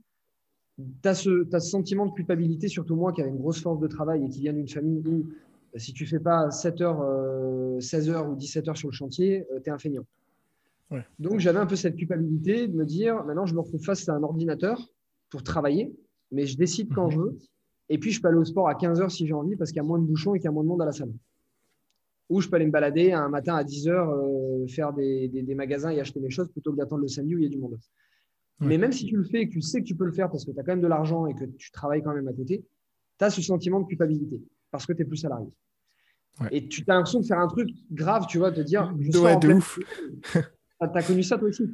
[0.78, 3.80] tu as, ce, as ce sentiment de culpabilité, surtout moi qui avais une grosse force
[3.80, 5.26] de travail et qui vient d'une famille où
[5.76, 9.46] si tu fais pas 7 heures, euh, 16 heures ou 17 heures sur le chantier,
[9.52, 10.04] euh, tu es un feignant.
[10.90, 11.04] Ouais.
[11.18, 14.14] Donc j'avais un peu cette culpabilité de me dire maintenant je me retrouve face à
[14.14, 14.90] un ordinateur
[15.30, 15.94] pour travailler,
[16.32, 17.10] mais je décide quand Mhm.
[17.12, 17.38] je veux.
[17.88, 19.78] Et puis je peux aller au sport à 15 heures si j'ai envie parce qu'il
[19.78, 21.12] y a moins de bouchons et qu'il y a moins de monde à la salle
[22.30, 25.42] ou je peux aller me balader un matin à 10 heures, euh, faire des, des,
[25.42, 27.50] des, magasins et acheter mes choses plutôt que d'attendre le samedi où il y a
[27.50, 27.72] du monde.
[28.60, 28.68] Ouais.
[28.68, 30.30] Mais même si tu le fais et que tu sais que tu peux le faire
[30.30, 32.32] parce que tu as quand même de l'argent et que tu travailles quand même à
[32.32, 32.64] côté,
[33.18, 34.40] tu as ce sentiment de culpabilité
[34.70, 35.48] parce que tu es plus salarié.
[36.40, 36.48] Ouais.
[36.52, 38.94] Et tu as l'impression de faire un truc grave, tu vois, te dire.
[39.00, 39.80] Je ouais, de ouf.
[40.32, 40.38] tu
[40.78, 41.64] as connu ça toi aussi?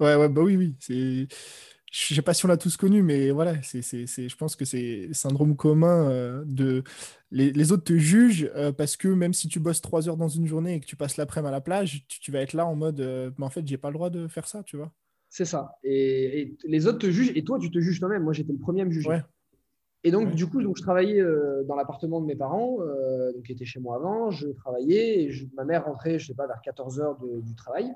[0.00, 0.74] Ouais, ouais, bah oui, oui.
[0.80, 1.28] C'est
[1.94, 4.56] je sais pas si on l'a tous connu, mais voilà, c'est, c'est, c'est, je pense
[4.56, 6.82] que c'est syndrome commun euh, de
[7.30, 10.28] les, les, autres te jugent euh, parce que même si tu bosses trois heures dans
[10.28, 12.66] une journée et que tu passes l'après-midi à la plage, tu, tu, vas être là
[12.66, 14.90] en mode, euh, mais en fait, j'ai pas le droit de faire ça, tu vois.
[15.30, 15.76] C'est ça.
[15.84, 18.24] Et, et, les autres te jugent et toi, tu te juges toi-même.
[18.24, 19.08] Moi, j'étais le premier à me juger.
[19.08, 19.22] Ouais.
[20.02, 20.34] Et donc, ouais.
[20.34, 21.22] du coup, donc, je travaillais
[21.66, 22.78] dans l'appartement de mes parents,
[23.34, 24.30] donc, qui était chez moi avant.
[24.30, 27.54] Je travaillais et je, ma mère rentrait, je sais pas, vers 14 heures de, du
[27.54, 27.92] travail.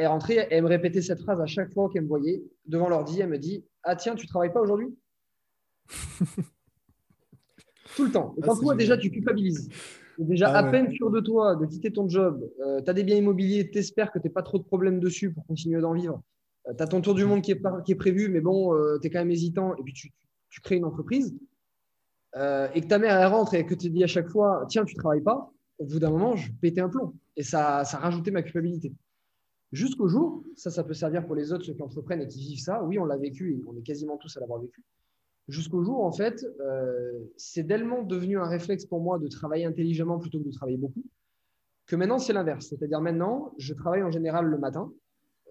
[0.00, 3.20] Elle rentrait, elle me répétait cette phrase à chaque fois qu'elle me voyait devant l'ordi.
[3.20, 4.96] Elle me dit Ah, tiens, tu travailles pas aujourd'hui?
[7.96, 8.34] Tout le temps.
[8.36, 9.68] Et Ah, quand toi, déjà, tu culpabilises.
[10.18, 10.70] Déjà Ah à ouais.
[10.70, 12.46] peine sûr de toi, de quitter ton job.
[12.84, 15.32] tu as des biens immobiliers, tu espères que tu n'as pas trop de problèmes dessus
[15.32, 16.22] pour continuer d'en vivre.
[16.76, 19.06] tu as ton tour du monde qui est, par- qui est prévu, mais bon, tu
[19.06, 19.74] es quand même hésitant.
[19.76, 20.10] Et puis, tu,
[20.50, 21.34] tu crées une entreprise.
[22.36, 24.64] Euh, et que ta mère, elle rentre et que tu te dis à chaque fois
[24.68, 25.50] Tiens, tu travailles pas.
[25.78, 27.14] Au bout d'un moment, je pétais un plomb.
[27.36, 28.92] Et ça, ça rajoutait ma culpabilité.
[29.72, 32.60] Jusqu'au jour, ça, ça peut servir pour les autres, ceux qui entreprennent et qui vivent
[32.60, 32.82] ça.
[32.82, 34.82] Oui, on l'a vécu et on est quasiment tous à l'avoir vécu.
[35.48, 40.18] Jusqu'au jour, en fait, euh, c'est tellement devenu un réflexe pour moi de travailler intelligemment
[40.18, 41.04] plutôt que de travailler beaucoup,
[41.86, 42.68] que maintenant, c'est l'inverse.
[42.68, 44.92] C'est-à-dire maintenant, je travaille en général le matin.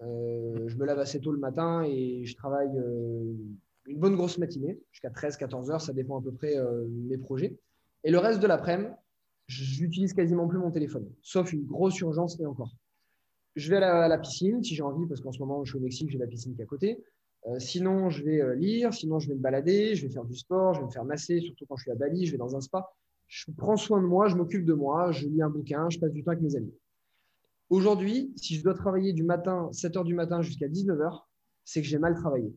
[0.02, 3.34] Euh, je me lève assez tôt le matin et je travaille euh,
[3.86, 6.54] une bonne grosse matinée, jusqu'à 13-14 heures, ça dépend à peu près
[6.88, 7.58] mes projets.
[8.04, 8.90] Et le reste de l'après-midi,
[9.48, 12.72] je n'utilise quasiment plus mon téléphone, sauf une grosse urgence et encore.
[13.56, 15.70] Je vais à la, à la piscine si j'ai envie, parce qu'en ce moment, je
[15.72, 17.02] suis au Mexique, j'ai la piscine qui est à côté.
[17.46, 20.34] Euh, sinon, je vais euh, lire, sinon, je vais me balader, je vais faire du
[20.34, 22.54] sport, je vais me faire masser, surtout quand je suis à Bali, je vais dans
[22.54, 22.90] un spa.
[23.28, 26.12] Je prends soin de moi, je m'occupe de moi, je lis un bouquin, je passe
[26.12, 26.74] du temps avec mes amis.
[27.70, 31.20] Aujourd'hui, si je dois travailler du matin, 7 h du matin jusqu'à 19 h,
[31.64, 32.52] c'est que j'ai mal travaillé.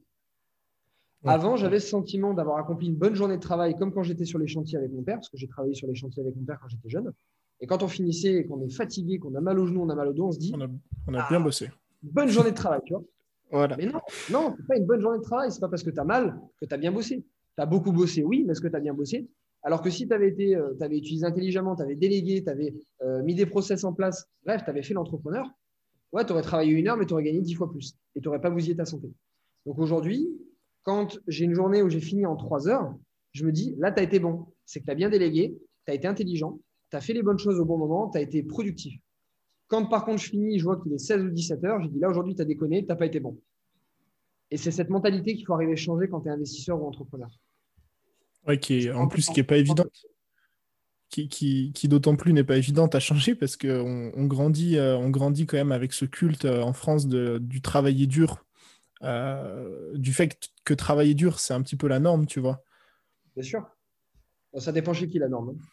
[1.26, 4.40] Avant, j'avais ce sentiment d'avoir accompli une bonne journée de travail, comme quand j'étais sur
[4.40, 6.60] les chantiers avec mon père, parce que j'ai travaillé sur les chantiers avec mon père
[6.60, 7.14] quand j'étais jeune.
[7.63, 9.95] Et quand on finissait et qu'on est fatigué, qu'on a mal aux genoux, on a
[9.95, 10.67] mal au dos, on se dit On a,
[11.08, 11.28] on a Ah.
[11.30, 11.69] bien bossé.
[12.02, 13.04] bonne journée de travail, tu vois.
[13.52, 13.78] Voilà.
[13.78, 15.49] Mais non, non, c'est pas une bonne journée de travail.
[15.49, 17.23] C'est pas parce que tu as mal que tu as bien bossé.
[17.56, 19.30] Tu as beaucoup bossé, oui, mais est-ce que tu as bien bossé
[19.62, 22.73] Alors que si tu avais, été, euh, avais utilisé intelligemment, tu avais délégué, tu avais
[23.02, 25.47] euh, mis des process en place, bref, tu avais fait l'entrepreneur,
[26.12, 27.95] ouais, tu aurais travaillé une heure, mais tu aurais gagné dix fois plus.
[28.17, 29.10] Et tu n'aurais pas bousillé ta santé.
[29.65, 30.28] Donc aujourd'hui,
[30.82, 32.93] quand j'ai une journée où j'ai fini en trois heures,
[33.32, 34.47] je me dis, là, tu as été bon.
[34.65, 36.60] C'est que tu as bien délégué, tu as été intelligent,
[36.94, 38.94] tu as fait les bonnes choses au bon moment, tu as été productif.
[39.68, 41.98] Quand par contre je finis, je vois qu'il est 16 ou 17 heures, je dis
[42.00, 43.42] là aujourd'hui tu as déconné, tu n'as pas été bon.
[44.52, 47.30] Et c'est cette mentalité qu'il faut arriver à changer quand tu es investisseur ou entrepreneur.
[48.46, 49.86] Ouais, qui est, en plus, qui n'est pas évident.
[51.10, 54.96] Qui, qui, qui d'autant plus n'est pas évidente à changer parce qu'on on grandit, euh,
[54.98, 58.46] on grandit quand même avec ce culte euh, en France de, du travailler dur,
[59.02, 62.64] euh, du fait que, que travailler dur, c'est un petit peu la norme, tu vois.
[63.36, 63.66] Bien sûr.
[64.58, 65.50] Ça dépend chez qui la norme.
[65.50, 65.73] hein.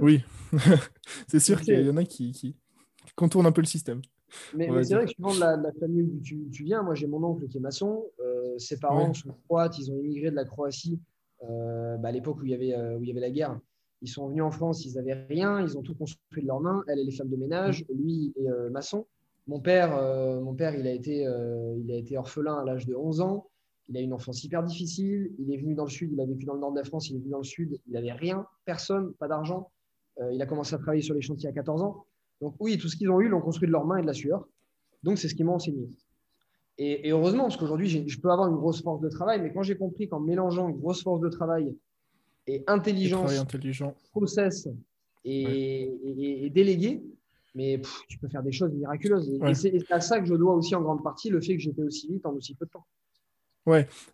[0.00, 0.22] Oui,
[1.28, 2.56] c'est sûr qu'il y en a qui, qui,
[3.16, 4.02] contournent un peu le système.
[4.54, 7.06] Mais, c'est vrai que suivant la, de la famille où tu, tu viens, moi j'ai
[7.06, 9.14] mon oncle qui est maçon, euh, ses parents Ouais.
[9.14, 11.00] sont croates, ils ont immigré de la Croatie
[11.48, 13.58] euh, bah, à l'époque où, il y avait, euh, où il y avait la guerre.
[14.02, 16.84] Ils sont venus en France, ils n'avaient rien, ils ont tout construit de leurs mains.
[16.88, 19.06] Elle, elle est femme de ménage, lui est maçon.
[19.48, 19.90] Mon père,
[20.40, 23.48] mon père il, a été, il a été orphelin à l'âge de 11 ans.
[23.88, 25.32] Il a une enfance hyper difficile.
[25.38, 27.08] Il est venu dans le sud, il a vécu dans le nord de la France,
[27.10, 27.78] il est venu dans le sud.
[27.86, 29.70] Il n'avait rien, personne, pas d'argent.
[30.20, 32.04] Euh, il a commencé à travailler sur les chantiers à 14 ans.
[32.40, 34.06] Donc oui, tout ce qu'ils ont eu, ils l'ont construit de leurs mains et de
[34.06, 34.46] la sueur.
[35.02, 35.88] Donc c'est ce qu'ils m'ont enseigné.
[36.76, 39.62] Et, et heureusement, parce qu'aujourd'hui, je peux avoir une grosse force de travail, mais quand
[39.62, 41.74] j'ai compris qu'en mélangeant une grosse force de travail
[42.46, 43.94] et intelligence, intelligent.
[44.12, 44.68] process
[45.24, 47.02] et, et- et délégué,
[47.54, 49.28] mais pff, tu peux faire des choses miraculeuses.
[49.30, 49.50] Et, Ouais.
[49.50, 51.54] et c'est et c'est à ça que je dois aussi en grande partie le fait
[51.56, 52.86] que j'étais aussi vite en aussi peu de temps.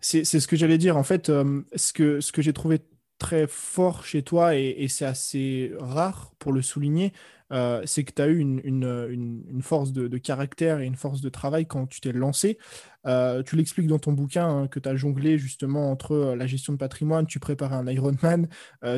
[0.00, 0.96] C'est c'est ce que j'allais dire.
[0.96, 2.80] En fait, euh, ce que, ce que j'ai trouvé
[3.18, 7.12] très fort chez toi, et, c'est assez rare pour le souligner,
[7.52, 11.28] euh, c'est que tu as eu une, une- force de, caractère et une force de
[11.28, 12.58] travail quand tu t'es lancé.
[13.06, 16.72] Euh, tu l'expliques dans ton bouquin hein, que tu as jonglé justement entre la gestion
[16.72, 18.48] de patrimoine, tu préparais un Ironman,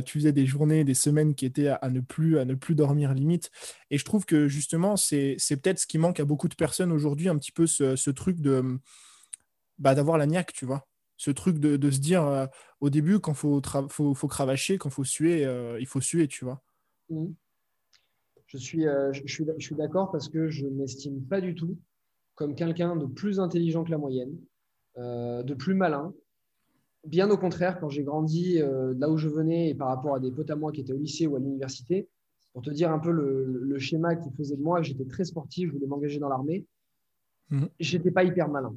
[0.05, 3.13] tu faisais des journées, des semaines qui étaient à, ne, plus, à ne plus dormir
[3.15, 3.51] limite.
[3.91, 6.93] Et je trouve que justement, c'est c'est peut-être ce qui manque à beaucoup de personnes
[6.93, 8.79] aujourd'hui, un petit peu ce, ce truc de
[9.79, 10.87] bah, d'avoir la niaque, tu vois.
[11.17, 12.47] Ce truc de, de se dire euh,
[12.81, 16.29] au début, quand faut, tra- faut, faut cravacher, quand faut suer, euh, il faut suer,
[16.29, 16.63] tu vois.
[17.09, 17.35] Mhm.
[18.47, 21.55] Je suis, euh, je, suis, je suis d'accord parce que je ne m'estime pas du
[21.55, 21.77] tout
[22.35, 24.37] comme quelqu'un de plus intelligent que la moyenne,
[24.99, 26.13] de plus malin.
[27.07, 30.31] Bien au contraire, quand j'ai grandi là où je venais et par rapport à des
[30.31, 32.09] potes à moi qui étaient au lycée ou à l'université,
[32.53, 35.69] pour te dire un peu le, le schéma qui faisait de moi, j'étais très sportif,
[35.69, 36.67] je voulais m'engager dans l'armée.
[37.51, 37.69] Mhm.
[37.81, 38.77] J'étais pas hyper malin.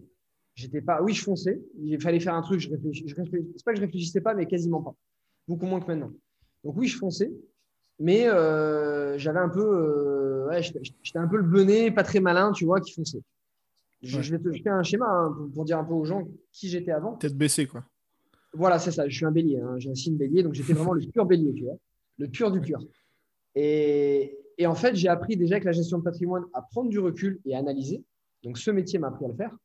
[0.59, 1.01] J'étais pas.
[1.01, 1.61] Oui, je fonçais.
[1.81, 2.59] Il fallait faire un truc.
[2.59, 3.03] Je réfléchis.
[3.07, 3.47] Je réfléchis.
[3.55, 4.93] C'est pas que je réfléchissais pas, mais quasiment pas.
[5.47, 6.11] Beaucoup moins que maintenant.
[6.63, 7.31] Donc oui, je fonçais.
[7.99, 12.51] Mais euh, j'avais un peu, euh, ouais, j'étais un peu le benet, pas très malin,
[12.53, 13.21] tu vois, qui fonçait.
[14.01, 14.23] Je, Ouais.
[14.23, 16.69] je vais te jeter un schéma hein, pour, pour dire un peu aux gens qui
[16.69, 17.15] j'étais avant.
[17.15, 17.83] Tête baissée, quoi.
[18.53, 19.07] Voilà, c'est ça.
[19.07, 19.59] Je suis un bélier.
[19.59, 21.75] hein, J'ai un signe bélier, donc j'étais vraiment le pur bélier, tu vois,
[22.17, 22.79] le pur du pur.
[23.55, 26.99] Et, et en fait, j'ai appris déjà avec la gestion de patrimoine à prendre du
[26.99, 28.03] recul et à analyser.
[28.43, 29.55] Donc ce métier m'a appris à le faire.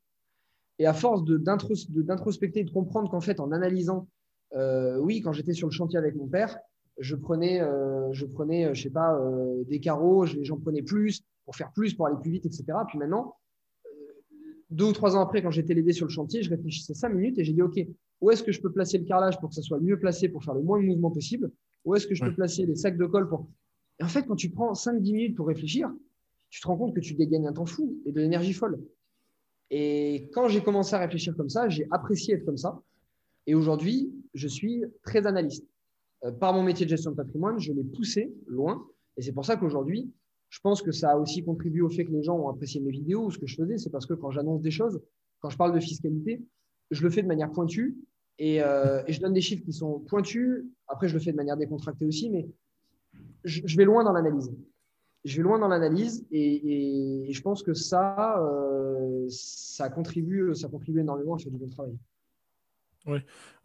[0.79, 4.09] Et à force d'introspecter et de comprendre qu'en fait, en analysant,
[4.55, 6.59] euh, oui, quand j'étais sur le chantier avec mon père,
[6.99, 10.83] je prenais, euh, je prenais, euh, je sais pas, euh, des carreaux, je- j'en prenais
[10.83, 12.65] plus pour faire plus, pour aller plus vite, etc.
[12.89, 13.35] Puis maintenant,
[14.71, 17.39] deux ou trois ans après, quand j'étais l'aidé sur le chantier, je réfléchissais cinq minutes
[17.39, 17.79] et j'ai dit, OK,
[18.21, 20.29] où est-ce que je peux placer le carrelage pour que ça soit le mieux placé
[20.29, 21.51] pour faire le moins de mouvement possible?
[21.85, 23.47] Où est-ce que je peux placer les sacs de colle pour...
[24.01, 25.93] Et en fait, quand tu prends 5-10 minutes pour réfléchir,
[26.51, 28.81] tu te rends compte que tu dégagnes un temps fou et de l'énergie folle.
[29.70, 32.81] Et quand j'ai commencé à réfléchir comme ça, j'ai apprécié être comme ça.
[33.46, 35.66] Et aujourd'hui, je suis très analyste.
[36.24, 38.87] Euh, par mon métier de gestion de patrimoine, je l'ai poussé loin.
[39.16, 40.12] Et c'est pour ça qu'aujourd'hui,
[40.48, 42.90] je pense que ça a aussi contribué au fait que les gens ont apprécié mes
[42.90, 43.79] vidéos ou ce que je faisais.
[43.79, 45.00] C'est parce que quand j'annonce des choses,
[45.40, 46.42] quand je parle de fiscalité,
[46.90, 47.96] je le fais de manière pointue
[48.38, 50.64] et, euh, je donne des chiffres qui sont pointus.
[50.88, 52.46] Après, je le fais de manière décontractée aussi, mais
[53.44, 54.50] je, vais loin dans l'analyse.
[55.25, 61.01] Je vais loin dans l'analyse et, je pense que ça, euh, ça, contribue, ça contribue
[61.01, 61.97] énormément à faire du bon travail.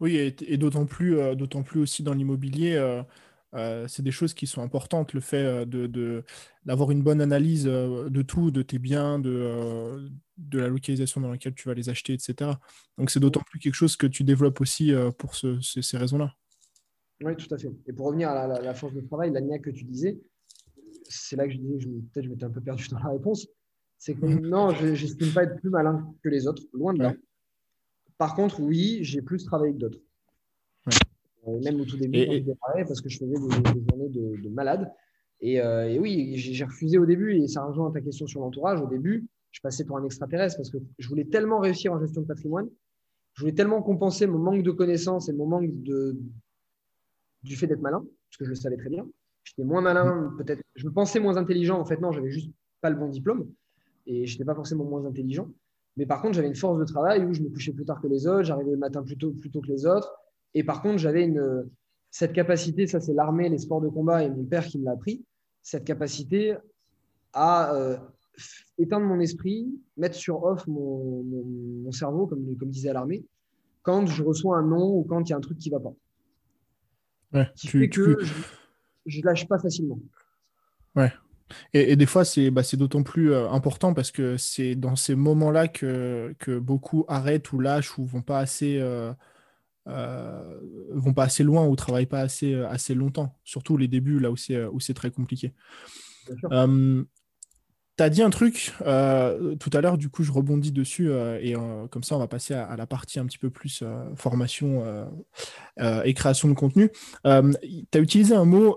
[0.00, 2.76] Oui, et, d'autant plus, euh, d'autant plus aussi dans l'immobilier.
[3.54, 6.24] Euh, c'est des choses qui sont importantes, le fait de,
[6.64, 11.54] d'avoir une bonne analyse de tout, de tes biens, de, de la localisation dans laquelle
[11.54, 12.52] tu vas les acheter, etc.
[12.96, 16.32] Donc c'est d'autant plus quelque chose que tu développes aussi pour ces, raisons-là.
[17.22, 17.70] Oui, tout à fait.
[17.86, 20.18] Et pour revenir à la, force de travail, l'ANIA que tu disais,
[21.10, 23.46] c'est là que je disais que peut-être je m'étais un peu perdu dans la réponse.
[23.98, 24.46] C'est que mhm.
[24.46, 27.14] non, je n'estime pas être plus malin que les autres, loin de là.
[28.16, 30.00] Par contre, oui, j'ai plus travaillé que d'autres.
[31.48, 34.42] Euh, même au tout début, quand je démarrais, parce que je faisais des, journées de,
[34.42, 34.90] de malade.
[35.42, 38.80] Euh, et, oui, j'ai refusé au début, et ça rejoint ta question sur l'entourage.
[38.80, 42.22] Au début, je passais pour un extraterrestre parce que je voulais tellement réussir en gestion
[42.22, 42.68] de patrimoine,
[43.34, 46.16] je voulais tellement compenser mon manque de connaissances et mon manque de,
[47.42, 49.08] du fait d'être malin, parce que je le savais très bien.
[49.44, 51.78] J'étais moins malin, peut-être, je me pensais moins intelligent.
[51.78, 53.50] En fait, non, j'avais juste pas le bon diplôme
[54.06, 55.48] et je n'étais pas forcément moins intelligent.
[55.96, 58.06] Mais par contre, j'avais une force de travail où je me couchais plus tard que
[58.06, 60.12] les autres, j'arrivais le matin plus tôt, plus tôt que les autres.
[60.54, 61.68] Et par contre, j'avais une,
[62.10, 64.92] cette capacité, ça c'est l'armée, les sports de combat et mon père qui me l'a
[64.92, 65.24] appris,
[65.62, 66.56] cette capacité
[67.32, 67.96] à euh,
[68.78, 73.24] éteindre mon esprit, mettre sur off mon, mon, cerveau, comme, comme disait l'armée,
[73.82, 75.80] quand je reçois un nom ou quand il y a un truc qui ne va
[75.80, 75.94] pas.
[77.32, 78.16] Ouais, qui fait que
[79.06, 80.00] je ne lâche pas facilement.
[80.96, 81.12] Ouais.
[81.72, 85.68] Et, des fois, c'est bah, d'autant plus euh, important parce que c'est dans ces moments-là
[85.68, 88.78] que, que, beaucoup arrêtent ou lâchent ou vont pas assez.
[88.78, 89.12] Euh,
[89.88, 94.30] euh, vont pas assez loin ou travaillent pas assez, assez longtemps, surtout les débuts là
[94.30, 95.54] où c'est, où c'est très compliqué.
[96.26, 97.06] tu
[97.98, 101.54] as dit un truc tout à l'heure, du coup je rebondis dessus et
[101.90, 103.82] comme ça on va passer à, la partie un petit peu plus
[104.16, 104.84] formation
[105.78, 106.90] et création de contenu.
[107.24, 108.76] tu as utilisé un mot,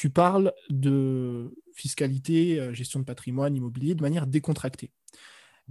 [0.00, 4.92] tu parles de fiscalité, gestion de patrimoine, immobilier de manière décontractée.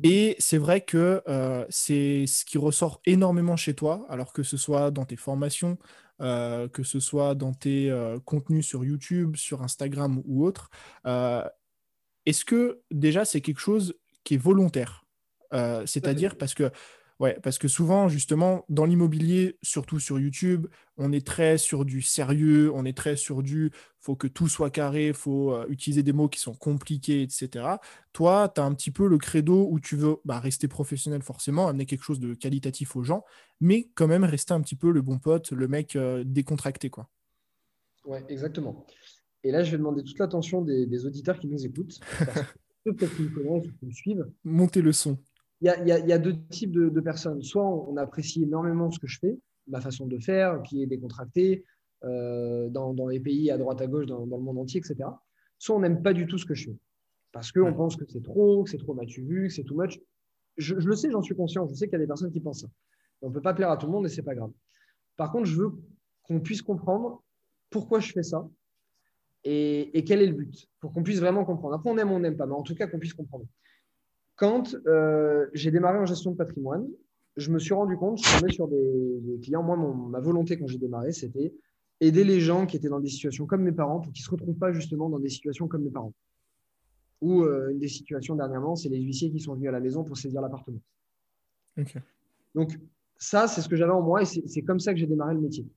[0.03, 4.55] Et c'est vrai que euh, c'est ce qui ressort énormément chez toi, alors que ce
[4.55, 5.79] soit dans tes formations,
[6.21, 10.69] euh, que ce soit dans tes euh, contenus sur YouTube, sur Instagram ou autre.
[12.27, 15.05] Est-ce que déjà c'est quelque chose qui est volontaire?
[15.87, 16.69] C'est-à-dire parce que
[17.19, 22.01] Ouais, parce que souvent, justement, dans l'immobilier, surtout sur YouTube, on est très sur du
[22.01, 26.01] sérieux, on est très sur du faut que tout soit carré, il faut euh, utiliser
[26.01, 27.65] des mots qui sont compliqués, etc.
[28.13, 31.67] Toi, tu as un petit peu le credo où tu veux bah, rester professionnel forcément,
[31.67, 33.25] amener quelque chose de qualitatif aux gens,
[33.59, 36.89] mais quand même rester un petit peu le bon pote, le mec euh, décontracté.
[36.89, 37.09] quoi.
[38.05, 38.85] Ouais, exactement.
[39.43, 41.99] Et là, je vais demander toute l'attention des, auditeurs qui nous écoutent.
[42.85, 44.31] peut-être qu'ils me connaissent ou qui me suivent.
[44.45, 45.17] Montez le son
[45.61, 47.41] il y, a, deux types de, personnes.
[47.41, 51.65] Soit on apprécie énormément ce que je fais, ma façon de faire, qui est décontractée,
[52.05, 55.09] euh, dans, les pays à droite à gauche, dans, le monde entier, etc.
[55.57, 56.77] Soit on n'aime pas du tout ce que je fais.
[57.33, 59.99] Parce qu'on pense que c'est trop, que c'est trop matu vu, que c'est too much.
[60.57, 61.67] Je, le sais, j'en suis conscient.
[61.67, 62.67] Je sais qu'il y a des personnes qui pensent ça.
[63.21, 64.51] On ne peut pas plaire à tout le monde et c'est pas grave.
[65.17, 65.71] Par contre, je veux
[66.23, 67.21] qu'on puisse comprendre
[67.69, 68.49] pourquoi je fais ça
[69.43, 71.75] et, et quel est le but, pour qu'on puisse vraiment comprendre.
[71.75, 73.45] Après, on aime ou on n'aime pas, mais en tout cas, qu'on puisse comprendre.
[74.39, 76.87] Quand euh, j'ai démarré en gestion de patrimoine,
[77.35, 79.63] je me suis rendu compte, je tombais sur des, clients.
[79.63, 79.75] Moi,
[80.09, 81.53] ma volonté quand j'ai démarré, c'était
[81.99, 84.31] aider les gens qui étaient dans des situations comme mes parents pour qu'ils ne se
[84.31, 86.13] retrouvent pas justement dans des situations comme mes parents.
[87.19, 90.05] Ou euh, une des situations dernièrement, c'est les huissiers qui sont venus à la maison
[90.05, 90.79] pour saisir l'appartement.
[92.55, 92.79] Donc,
[93.17, 95.41] ça, c'est ce que j'avais en moi et c'est comme ça que j'ai démarré le
[95.41, 95.67] métier.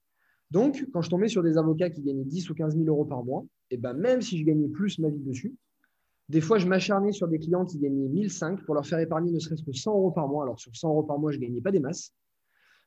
[0.53, 3.25] Donc, quand je tombais sur des avocats qui gagnaient 10 ou 15 000 euros par
[3.25, 5.53] mois, et ben même si je gagnais plus ma vie dessus,
[6.33, 9.39] des fois, je m'acharnais sur des clients qui gagnaient 1005 pour leur faire épargner ne
[9.39, 10.45] serait-ce que 100 euros par mois.
[10.45, 12.15] Alors, sur 100 euros par mois, je ne gagnais pas des masses.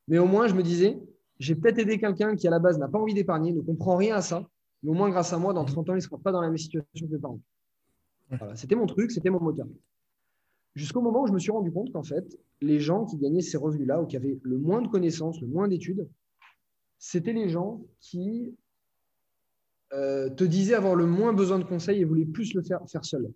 [0.07, 0.97] Mais au moins, je me disais,
[1.37, 4.15] j'ai peut-être aidé quelqu'un qui, à la base, n'a pas envie d'épargner, ne comprend rien
[4.15, 4.49] à ça.
[4.81, 6.47] Mais au moins, grâce à moi, dans 30 ans, il ne sera pas dans la
[6.47, 7.39] même situation que mes parents.
[8.55, 9.67] c'était mon truc, c'était mon moteur.
[10.73, 12.25] Jusqu'au moment où je me suis rendu compte qu'en fait,
[12.61, 15.67] les gens qui gagnaient ces revenus-là ou qui avaient le moins de connaissances, le moins
[15.67, 16.09] d'études,
[16.97, 18.55] c'était les gens qui
[19.95, 23.05] euh, te disait avoir le moins besoin de conseils et voulait plus le faire, faire
[23.05, 23.31] seul.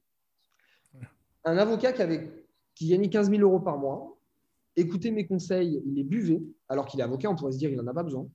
[1.46, 2.46] Un avocat qui, avait,
[2.76, 4.18] qui gagnait 15 000 euros par mois,
[4.76, 7.78] écoutait mes conseils, il les buvait, alors qu'il est avocat, on pourrait se dire qu'il
[7.78, 8.28] n'en a pas besoin.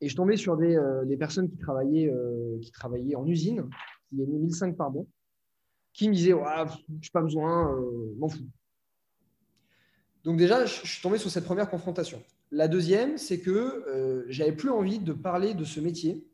[0.00, 3.68] Et je tombais sur des, euh, personnes qui travaillaient, euh, qui travaillaient en usine,
[4.08, 5.04] qui gagnaient 1500 par mois,
[5.92, 7.78] qui me disaient Je n'ai pas besoin,
[8.16, 8.46] m'en fous.
[10.24, 12.22] Donc, déjà, je suis tombé sur cette première confrontation.
[12.50, 16.24] La deuxième, c'est que j'avais plus envie de parler de ce métier.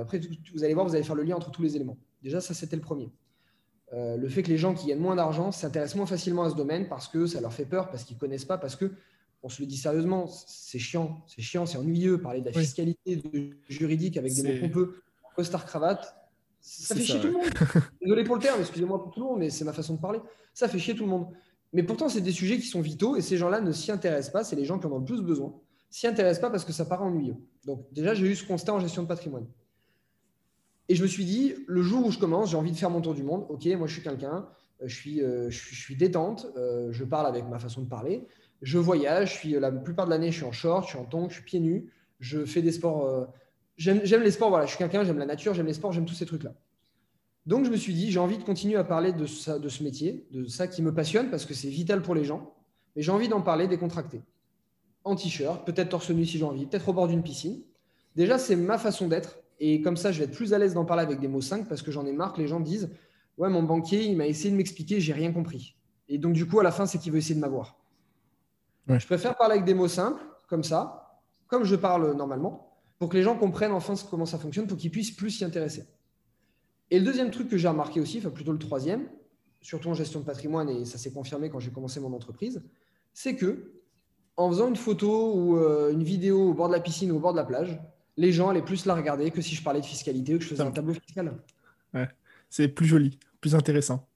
[0.00, 0.20] Après,
[0.54, 1.96] vous allez voir, vous allez faire le lien entre tous les éléments.
[2.22, 3.10] Déjà, ça, c'était le premier.
[3.92, 6.88] le fait que les gens qui gagnent moins d'argent s'intéressent moins facilement à ce domaine
[6.88, 8.92] parce que ça leur fait peur, parce qu'ils ne connaissent pas, parce que
[9.42, 13.16] on se le dit sérieusement, c'est chiant, c'est chiant, c'est ennuyeux, parler de la fiscalité
[13.16, 15.02] de juridique avec des mots pompeux,
[15.34, 16.14] costard cravate,
[16.60, 17.50] ça fait chier tout le monde.
[18.02, 20.20] Désolé pour le terme, excusez-moi pour tout le monde, mais c'est ma façon de parler.
[20.52, 21.28] Ça fait chier tout le monde.
[21.72, 24.44] Mais pourtant, c'est des sujets qui sont vitaux et ces gens-là ne s'y intéressent pas,
[24.44, 25.54] c'est les gens qui en ont le plus besoin.
[25.90, 27.36] S'y intéressent pas parce que ça paraît ennuyeux.
[27.64, 29.46] Donc déjà, j'ai eu ce constat en gestion de patrimoine.
[30.88, 33.00] Et je me suis dit, le jour où je commence, j'ai envie de faire mon
[33.00, 33.46] tour du monde.
[33.48, 34.48] Ok, moi je suis quelqu'un,
[34.82, 38.26] euh, je suis, euh, je suis, détente, euh, je parle avec ma façon de parler
[38.62, 41.04] je voyage, je suis, la plupart de l'année, je suis en short, je suis en
[41.04, 43.06] tongs, je suis pieds nus, je fais des sports.
[43.06, 43.24] Euh,
[43.76, 46.14] j'aime les sports, voilà, je suis quelqu'un, j'aime la nature, j'aime les sports, j'aime tous
[46.14, 46.54] ces trucs-là.
[47.46, 49.82] Donc, je me suis dit, j'ai envie de continuer à parler de, ça, de ce
[49.82, 52.54] métier, de ça qui me passionne parce que c'est vital pour les gens,
[52.94, 54.20] mais j'ai envie d'en parler décontracté.
[55.04, 57.62] En t-shirt, peut-être torse nu si j'ai envie, peut-être au bord d'une piscine.
[58.16, 60.86] Déjà, c'est ma façon d'être et comme ça, je vais être plus à l'aise d'en
[60.86, 62.90] parler avec des mots 5 parce que j'en ai marre que les gens disent
[63.36, 65.76] Ouais, mon banquier, il m'a essayé de m'expliquer, j'ai rien compris.
[66.08, 67.78] Et donc, du coup, à la fin, c'est qu'il veut essayer de m'avoir.
[68.88, 73.16] Je préfère parler avec des mots simples, comme ça, comme je parle normalement, pour que
[73.16, 75.86] les gens comprennent enfin comment ça fonctionne, pour qu'ils puissent plus s'y intéresser.
[76.90, 79.08] Et le deuxième truc que j'ai remarqué aussi, enfin plutôt le troisième,
[79.60, 82.62] surtout en gestion de patrimoine, et ça s'est confirmé quand j'ai commencé mon entreprise,
[83.12, 83.79] c'est que
[84.40, 87.18] en faisant une photo ou euh, une vidéo au bord de la piscine ou au
[87.18, 87.78] bord de la plage,
[88.16, 90.48] les gens allaient plus la regarder que si je parlais de fiscalité ou que je
[90.48, 91.34] faisais un tableau fiscal.
[91.92, 92.08] Ouais.
[92.48, 94.08] C'est plus joli, plus intéressant.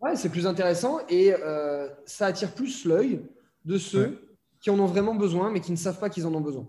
[0.00, 3.20] Ouais, c'est plus intéressant et euh, ça attire plus l'œil
[3.64, 6.40] de ceux qui en ont vraiment besoin, mais qui ne savent pas qu'ils en ont
[6.40, 6.66] besoin.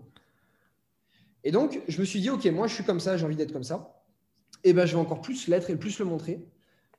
[1.42, 3.52] Et donc, je me suis dit, OK, moi, je suis comme ça, j'ai envie d'être
[3.52, 4.02] comme ça.
[4.62, 6.46] Et eh ben, je vais encore plus l'être et plus le montrer.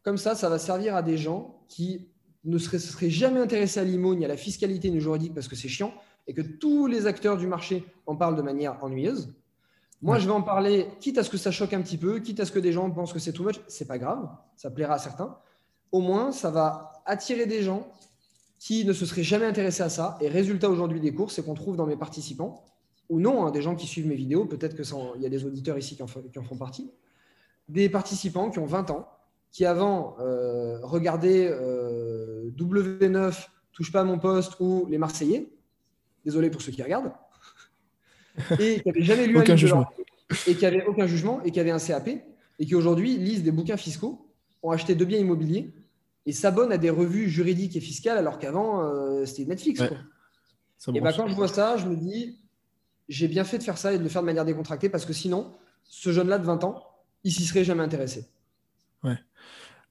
[0.03, 2.10] Comme ça, ça va servir à des gens qui
[2.43, 5.55] ne seraient, jamais intéressés à l'IMO ni à la fiscalité ni au juridique parce que
[5.55, 5.93] c'est chiant
[6.27, 9.33] et que tous les acteurs du marché en parlent de manière ennuyeuse.
[10.01, 12.39] Moi, je vais en parler, quitte à ce que ça choque un petit peu, quitte
[12.39, 14.95] à ce que des gens pensent que c'est too much, c'est pas grave, ça plaira
[14.95, 15.37] à certains.
[15.91, 17.87] Au moins, ça va attirer des gens
[18.57, 20.17] qui ne se seraient jamais intéressés à ça.
[20.21, 22.63] Et résultat aujourd'hui des cours, c'est qu'on trouve dans mes participants,
[23.09, 25.77] ou non, hein, des gens qui suivent mes vidéos, peut-être qu'il y a des auditeurs
[25.77, 26.91] ici qui en, font partie,
[27.69, 29.07] des participants qui ont 20 ans,
[29.51, 35.49] qui avant euh, regardaient euh, W9, Touche pas à mon poste ou Les Marseillais,
[36.25, 37.11] désolé pour ceux qui regardent,
[38.59, 39.87] et qui n'avaient jamais lu aucun un jugement.
[40.47, 42.09] et qui n'avaient aucun jugement, et qui avaient un CAP,
[42.59, 44.27] et qui aujourd'hui lisent des bouquins fiscaux,
[44.61, 45.73] ont acheté deux biens immobiliers,
[46.25, 49.81] et s'abonne à des revues juridiques et fiscales alors qu'avant, euh, c'était Netflix.
[50.93, 52.39] Et bah, quand je vois ça, je me dis,
[53.09, 55.13] j'ai bien fait de faire ça et de le faire de manière décontractée parce que
[55.13, 56.83] sinon, ce jeune-là de 20 ans,
[57.23, 58.25] il s'y serait jamais intéressé.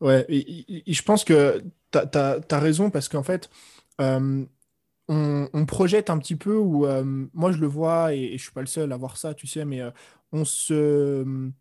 [0.01, 0.25] Ouais.
[0.29, 3.51] Et, je pense que tu as, raison parce qu'en fait,
[4.01, 4.45] euh,
[5.09, 8.53] on, projette un petit peu, ou euh, moi je le vois, et, et, je suis
[8.53, 9.83] pas le seul à voir ça, tu sais, mais
[10.33, 11.53] on se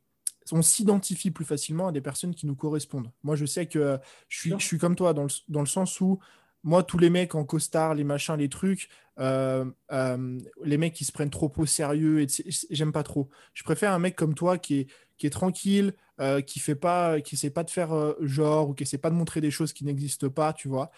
[0.52, 3.12] on s'identifie plus facilement à des personnes qui nous correspondent.
[3.24, 6.00] Moi, je sais que je suis, je suis comme toi dans le, dans le, sens
[6.02, 6.20] où
[6.64, 11.06] moi, tous les mecs en costard, les machins, les trucs, euh, euh, les mecs qui
[11.06, 12.26] se prennent trop au sérieux,
[12.70, 13.30] j'aime pas trop.
[13.54, 17.22] Je préfère un mec comme toi qui est, qui est tranquille, euh, qui fait pas,
[17.22, 17.92] qui essaie pas de faire
[18.22, 20.92] genre ou qui essaie pas de montrer des choses qui n'existent pas, tu vois.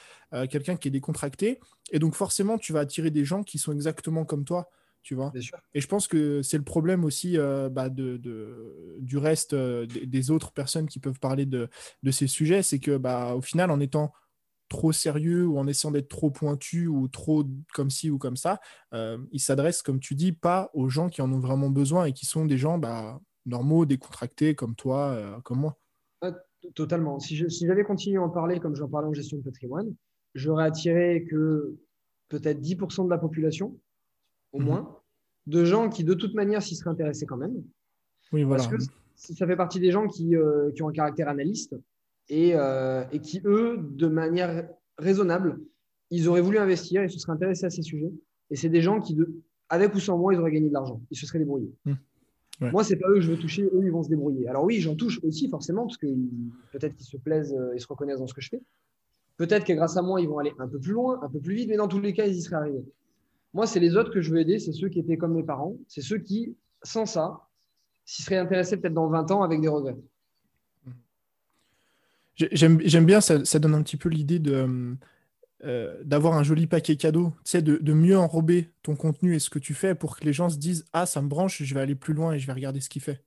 [0.50, 1.60] Quelqu'un qui est décontracté.
[1.92, 4.70] Et donc forcément, tu vas attirer des gens qui sont exactement comme toi
[5.04, 5.32] tu vois.
[5.74, 8.20] Et je pense que c'est le problème aussi euh, bah, de,
[9.00, 11.70] du reste euh, des, autres personnes qui peuvent parler de,
[12.12, 14.14] ces sujets, c'est que bah, au final, en étant
[14.72, 18.60] trop sérieux ou en essayant d'être trop pointu ou trop comme ci ou comme ça,
[18.94, 22.14] euh, ils s'adressent, comme tu dis, pas aux gens qui en ont vraiment besoin et
[22.14, 25.78] qui sont des gens bah, normaux, décontractés comme toi, comme moi.
[26.74, 27.20] totalement.
[27.20, 29.94] Si, j'avais continué à en parler comme j'en parlais en gestion de patrimoine,
[30.34, 31.76] j'aurais attiré que
[32.30, 33.78] peut-être 10% de la population
[34.54, 34.66] au mhm.
[34.66, 35.02] moins,
[35.48, 37.64] de gens qui de toute manière s'y seraient intéressés quand même.
[38.32, 38.64] Oui, voilà.
[38.64, 41.76] Parce que ça fait partie des gens qui, euh, qui ont un caractère analyste
[42.30, 44.68] et, euh, et, qui, eux, de manière
[44.98, 45.60] raisonnable,
[46.10, 48.12] ils auraient voulu investir et se seraient intéressés à ces sujets.
[48.50, 49.34] Et c'est des gens qui, de,
[49.70, 51.02] avec ou sans moi, ils auraient gagné de l'argent.
[51.10, 51.74] Ils se seraient débrouillés.
[51.86, 52.72] Moi, hmm.
[52.72, 54.48] Moi, c'est pas eux que je veux toucher, eux, ils vont se débrouiller.
[54.48, 56.08] Alors oui, j'en touche aussi forcément, parce que
[56.72, 58.62] peut-être qu'ils se plaisent et se reconnaissent dans ce que je fais.
[59.38, 61.56] Peut-être que grâce à moi, ils vont aller un peu plus loin, un peu plus
[61.56, 62.86] vite, mais dans tous les cas, ils y seraient arrivés.
[63.54, 65.76] Moi, c'est les autres que je veux aider, c'est ceux qui étaient comme mes parents,
[65.88, 67.48] c'est ceux qui, sans ça,
[68.06, 69.98] s'y seraient intéressés peut-être dans 20 ans avec des regrets.
[72.52, 74.96] J'aime bien, ça, donne un petit peu l'idée de,
[75.64, 79.74] euh, d'avoir un joli paquet cadeau, de, mieux enrober ton contenu et ce que tu
[79.74, 82.14] fais pour que les gens se disent Ah, ça me branche, je vais aller plus
[82.14, 83.24] loin et je vais regarder ce qu'il fait.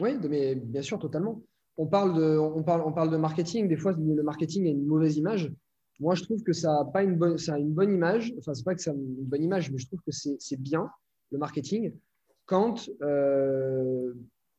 [0.00, 1.42] Oui, mais bien sûr, totalement.
[1.76, 3.68] On parle, de, on, parle, on parle de marketing.
[3.68, 5.52] Des fois, le marketing a une mauvaise image.
[6.00, 8.34] Moi, je trouve que ça a, pas une, bonne, ça a une bonne image.
[8.38, 10.90] Enfin, c'est pas que ça a une bonne image, mais je trouve que c'est bien,
[11.30, 11.92] le marketing,
[12.46, 14.12] quand euh,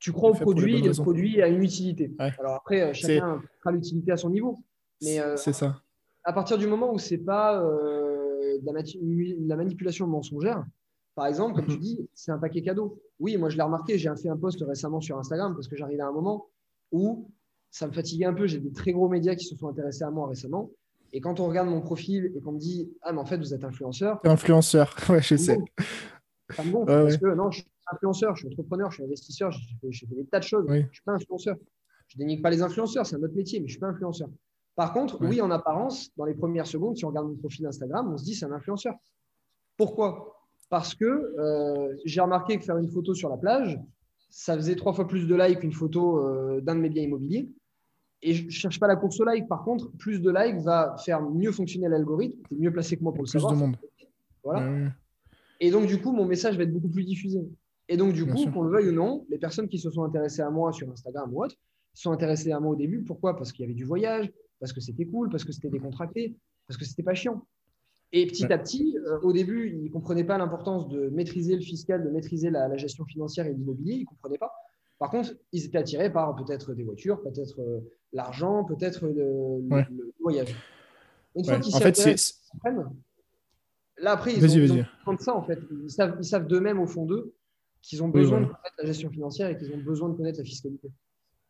[0.06, 2.14] tu crois au produit et le produit a une utilité.
[2.20, 4.60] Alors après, euh, chacun fera l'utilité à son niveau.
[5.02, 5.82] Mais euh, c'est ça.
[6.24, 10.64] À partir du moment où c'est pas de la, manipulation mensongère,
[11.16, 13.02] par exemple, comme tu dis, c'est un paquet cadeau.
[13.20, 16.04] Oui, moi je l'ai remarqué, j'ai fait un post récemment sur Instagram parce que j'arrivais
[16.04, 16.50] à un moment
[16.92, 17.32] où
[17.72, 18.46] ça me fatiguait un peu.
[18.46, 20.70] J'ai des très gros médias qui se sont intéressés à moi récemment.
[21.14, 23.56] Et quand on regarde mon profil et qu'on me dit Ah, mais en fait, vous
[23.56, 24.20] êtes influenceur.
[24.24, 25.58] Influenceur, ouais, je sais.
[26.56, 29.60] Parce que non, je suis influenceur, je suis entrepreneur, je suis investisseur, je
[30.06, 30.66] fais, des tas de choses.
[30.68, 31.56] Je ne suis pas influenceur.
[32.08, 34.30] Je dénigre pas les influenceurs, c'est un autre métier, mais je ne suis pas influenceur.
[34.76, 38.12] Par contre, oui, en apparence, dans les premières secondes, si on regarde mon profil Instagram,
[38.14, 38.96] on se dit c'est un influenceur.
[39.78, 40.42] Pourquoi?
[40.70, 43.80] Parce que euh, j'ai remarqué que faire une photo sur la plage,
[44.30, 47.50] ça faisait trois fois plus de likes qu'une photo euh, d'un de mes biens immobiliers.
[48.22, 49.48] Et je ne cherche pas la course au like.
[49.48, 52.42] Par contre, plus de likes va faire mieux fonctionner l'algorithme.
[52.50, 53.54] Tu es mieux placé que moi pour le savoir.
[53.54, 53.78] Plus de monde.
[54.44, 54.92] Voilà.
[55.60, 57.40] Et donc, du coup, mon message va être beaucoup plus diffusé.
[57.88, 60.42] Et donc, du coup, qu'on le veuille ou non, les personnes qui se sont intéressées
[60.42, 61.56] à moi sur Instagram ou autre,
[61.94, 63.04] sont intéressées à moi au début.
[63.04, 63.36] Pourquoi?
[63.36, 66.36] Parce qu'il y avait du voyage, parce que c'était cool, parce que c'était décontracté,
[66.68, 67.46] parce que c'était pas chiant.
[68.12, 71.62] Et petit à petit, euh, au début, ils ne comprenaient pas l'importance de maîtriser le
[71.62, 73.96] fiscal, de maîtriser la, gestion financière et l'immobilier.
[73.96, 74.54] Ils ne comprenaient pas.
[75.00, 77.80] Par contre, ils étaient attirés par peut-être des voitures, peut-être euh,
[78.14, 79.62] l'argent, peut-être le,
[80.22, 80.56] voyage.
[81.36, 82.34] Une fois qu'ils en fait,
[83.98, 85.60] là après, ils ont, besoin de ça en fait.
[85.84, 87.34] Ils savent, ils savent d'eux-mêmes au fond d'eux
[87.88, 90.46] qu'ils ont besoin de connaître la gestion financière et qu'ils ont besoin de connaître la
[90.46, 90.90] fiscalité.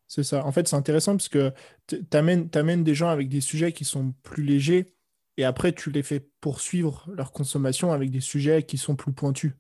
[0.08, 0.46] C'est ça.
[0.46, 1.52] En fait, c'est intéressant parce que
[1.88, 4.94] tu amènes, des gens avec des sujets qui sont plus légers
[5.38, 9.54] et après, tu les fais poursuivre leur consommation avec des sujets qui sont plus pointus.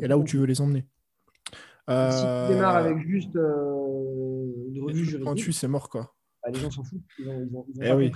[0.00, 0.86] Et là où tu veux les emmener.
[1.88, 6.14] Si tu démarres euh, avec juste euh, une revue juridique, pointu, c'est mort quoi.
[6.42, 7.00] Bah, les gens s'en foutent.
[7.18, 8.12] Ils ont, ils ont, eh oui.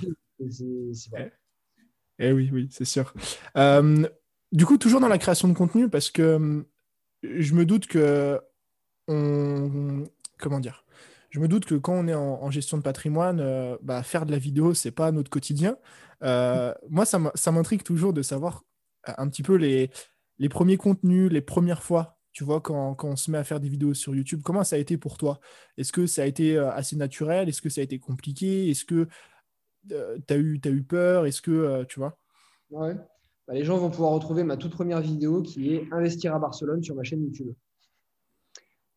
[0.51, 1.33] C'est vrai.
[2.19, 3.15] Eh, eh, oui, oui, c'est sûr.
[3.57, 4.07] Euh,
[4.53, 6.67] du coup, toujours dans la création de contenu, parce que
[7.23, 8.41] je me doute que
[9.09, 10.05] on,
[10.39, 10.85] comment dire?
[11.31, 14.33] Je me doute que quand on est en, gestion de patrimoine, euh, bah, faire de
[14.33, 15.79] la vidéo, c'est pas notre quotidien.
[16.23, 18.65] Euh, moi, ça m'intrigue toujours de savoir
[19.05, 19.91] un petit peu les,
[20.39, 23.61] les premiers contenus, les premières fois, tu vois, quand, quand, on se met à faire
[23.61, 24.43] des vidéos sur YouTube.
[24.45, 25.41] Comment ça a été pour toi?
[25.79, 27.49] Est-ce que ça a été euh, assez naturel?
[27.49, 28.69] Est-ce que ça a été compliqué?
[28.69, 29.09] Est-ce que
[29.89, 31.25] tu as, eu, as eu peur?
[31.25, 32.19] Est-ce que, tu vois?
[32.71, 32.95] Ouais.
[33.47, 36.83] Bah, les gens vont pouvoir retrouver ma toute première vidéo qui est Investir à Barcelone
[36.83, 37.53] sur ma chaîne YouTube.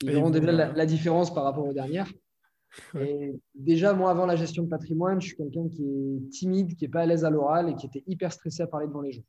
[0.02, 2.12] Ils verront déjà la, différence par rapport aux dernières
[3.56, 6.90] déjà, moi, avant la gestion de patrimoine, je suis quelqu'un qui est timide, qui n'est
[6.90, 9.24] pas à l'aise à l'oral et qui était hyper stressé à parler devant les gens.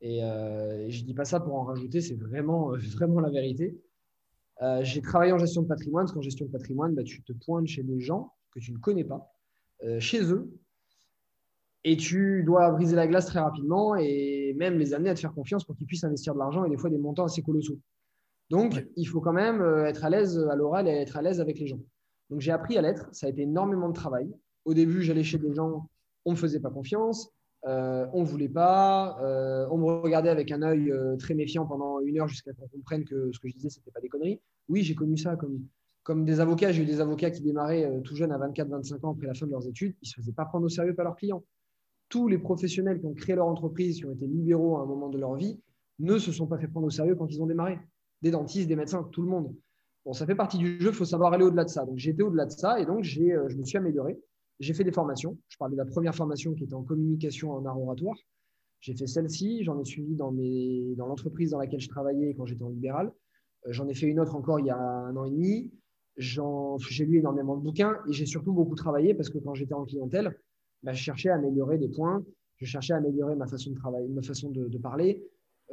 [0.00, 3.80] Et, euh, je ne dis pas ça pour en rajouter, c'est vraiment, vraiment la vérité.
[4.62, 7.32] Euh, j'ai travaillé en gestion de patrimoine, parce qu'en gestion de patrimoine, bah, tu te
[7.32, 9.32] pointes chez des gens que tu ne connais pas,
[9.84, 10.50] euh, chez eux,
[11.90, 15.32] et tu dois briser la glace très rapidement et même les amener à te faire
[15.32, 17.78] confiance pour qu'ils puissent investir de l'argent et des fois des montants assez colossaux.
[18.50, 21.40] Donc, il faut quand même euh, être à l'aise à l'oral et être à l'aise
[21.40, 21.80] avec les gens.
[22.28, 23.08] Donc, j'ai appris à l'être.
[23.12, 24.30] Ça a été énormément de travail.
[24.66, 25.88] Au début, j'allais chez des gens,
[26.26, 27.30] on ne me faisait pas confiance,
[27.66, 32.00] euh, on ne voulait pas, euh, on me regardait avec un œil très méfiant pendant
[32.00, 34.10] une heure jusqu'à ce qu'on comprenne que ce que je disais, ce n'était pas des
[34.10, 34.42] conneries.
[34.68, 35.62] Oui, j'ai connu ça comme,
[36.02, 36.70] comme des avocats.
[36.70, 39.52] J'ai eu des avocats qui démarraient tout jeunes à 24-25 ans après la fin de
[39.52, 39.94] leurs études.
[40.02, 41.42] Ils ne se faisaient pas prendre au sérieux par leurs clients.
[42.08, 45.08] Tous les professionnels qui ont créé leur entreprise, qui ont été libéraux à un moment
[45.08, 45.60] de leur vie,
[45.98, 47.78] ne se sont pas fait prendre au sérieux quand ils ont démarré
[48.22, 49.54] des dentistes, des médecins, tout le monde.
[50.04, 51.84] Bon, ça fait partie du jeu, il faut savoir aller au-delà de ça.
[51.84, 54.18] Donc, j'étais au-delà de ça et donc, j'ai, euh, je me suis amélioré.
[54.60, 55.38] J'ai fait des formations.
[55.48, 58.16] Je parlais de la première formation qui était en communication en art oratoire.
[58.80, 62.46] J'ai fait celle-ci, j'en ai suivi dans, mes, dans l'entreprise dans laquelle je travaillais quand
[62.46, 63.12] j'étais en libéral.
[63.66, 65.72] Euh, j'en ai fait une autre encore il y a un an et demi.
[66.16, 69.84] j'ai lu énormément de bouquins et j'ai surtout beaucoup travaillé parce que quand j'étais en
[69.84, 70.36] clientèle,
[70.82, 72.24] bah, je cherchais à améliorer des points,
[72.58, 75.24] je cherchais à améliorer ma façon de travailler, ma façon de, parler,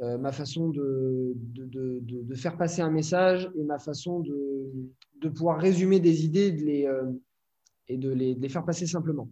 [0.02, 5.60] euh, ma façon de, de, de, faire passer un message et ma façon de, pouvoir
[5.60, 7.10] résumer des idées les, euh,
[7.88, 9.28] et de les, les, faire passer simplement.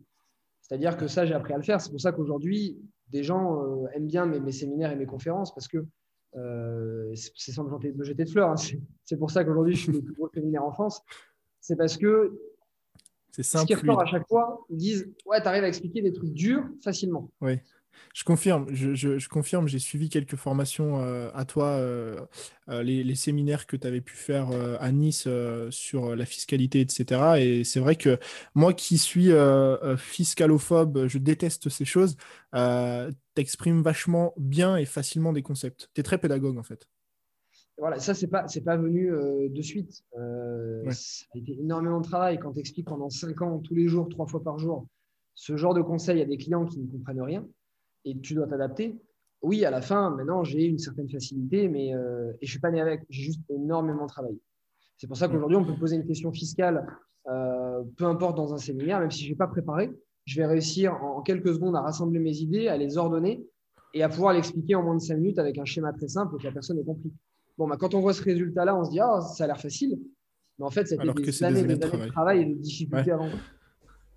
[0.61, 1.81] C'est-à-dire que ça, j'ai appris à le faire.
[1.81, 2.79] C'est pour ça qu'aujourd'hui,
[3.11, 5.85] des gens euh, aiment bien mes, mes, séminaires et mes conférences parce que
[7.15, 8.51] c'est sans me jeter de fleurs.
[8.51, 8.57] Hein.
[9.05, 11.01] C'est pour ça qu'aujourd'hui, je suis le plus gros séminaire en France.
[11.61, 12.37] C'est parce que
[13.35, 13.63] c'est simple.
[13.63, 16.33] Ce qui ressort à chaque fois, ils disent Ouais, tu arrives à expliquer des trucs
[16.33, 17.33] durs facilement.
[17.41, 17.59] Oui.
[18.13, 22.21] Je confirme, je, confirme, j'ai suivi quelques formations euh, à toi, euh,
[22.69, 25.29] euh, les, séminaires que tu avais pu faire à Nice
[25.71, 27.21] sur la fiscalité, etc.
[27.39, 28.19] Et c'est vrai que
[28.55, 29.31] moi qui suis
[29.97, 32.17] fiscalophobe, je déteste ces choses,
[33.35, 35.91] t'exprimes vachement bien et facilement des concepts.
[35.95, 36.87] Tu es très pédagogue en fait.
[37.77, 40.05] Voilà, ça, c'est pas, pas venu de suite.
[40.13, 44.09] Ça a été énormément de travail quand tu expliques pendant cinq ans, tous les jours,
[44.09, 44.87] trois fois par jour,
[45.35, 47.47] ce genre de conseils à des clients qui ne comprennent rien
[48.05, 48.97] et tu dois t'adapter.
[49.43, 52.71] Oui, à la fin, maintenant, j'ai une certaine facilité, mais euh, et je suis pas
[52.71, 53.03] né avec.
[53.11, 54.41] J'ai juste énormément travaillé.
[54.97, 56.87] C'est pour ça qu'aujourd'hui, on peut poser une question fiscale,
[57.29, 59.91] euh, peu importe dans un séminaire, même si je n'ai pas préparé,
[60.25, 63.45] je vais réussir en quelques secondes à rassembler mes idées, à les ordonner
[63.93, 66.45] et à pouvoir l'expliquer en moins de cinq minutes avec un schéma très simple que
[66.45, 67.13] la personne ait compris.
[67.57, 69.99] Bon, bah, quand on voit ce résultat-là, on se dit, ah, ça a l'air facile.
[70.59, 72.43] Mais en fait, c'était des, des, années, de, travail.
[72.43, 73.29] et de difficultés avant.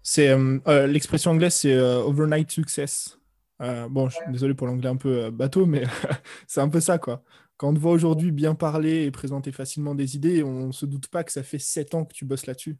[0.04, 3.18] C'est euh, l'expression anglaise, c'est overnight success.
[3.62, 5.84] Euh, bon, je suis désolé pour l'anglais un peu euh, bateau, mais
[6.48, 7.24] c'est un peu ça, quoi.
[7.58, 10.86] Quand on te voit aujourd'hui bien parler et présenter facilement des idées, on ne se
[10.86, 12.78] doute pas que ça fait 7 ans que tu bosses là-dessus.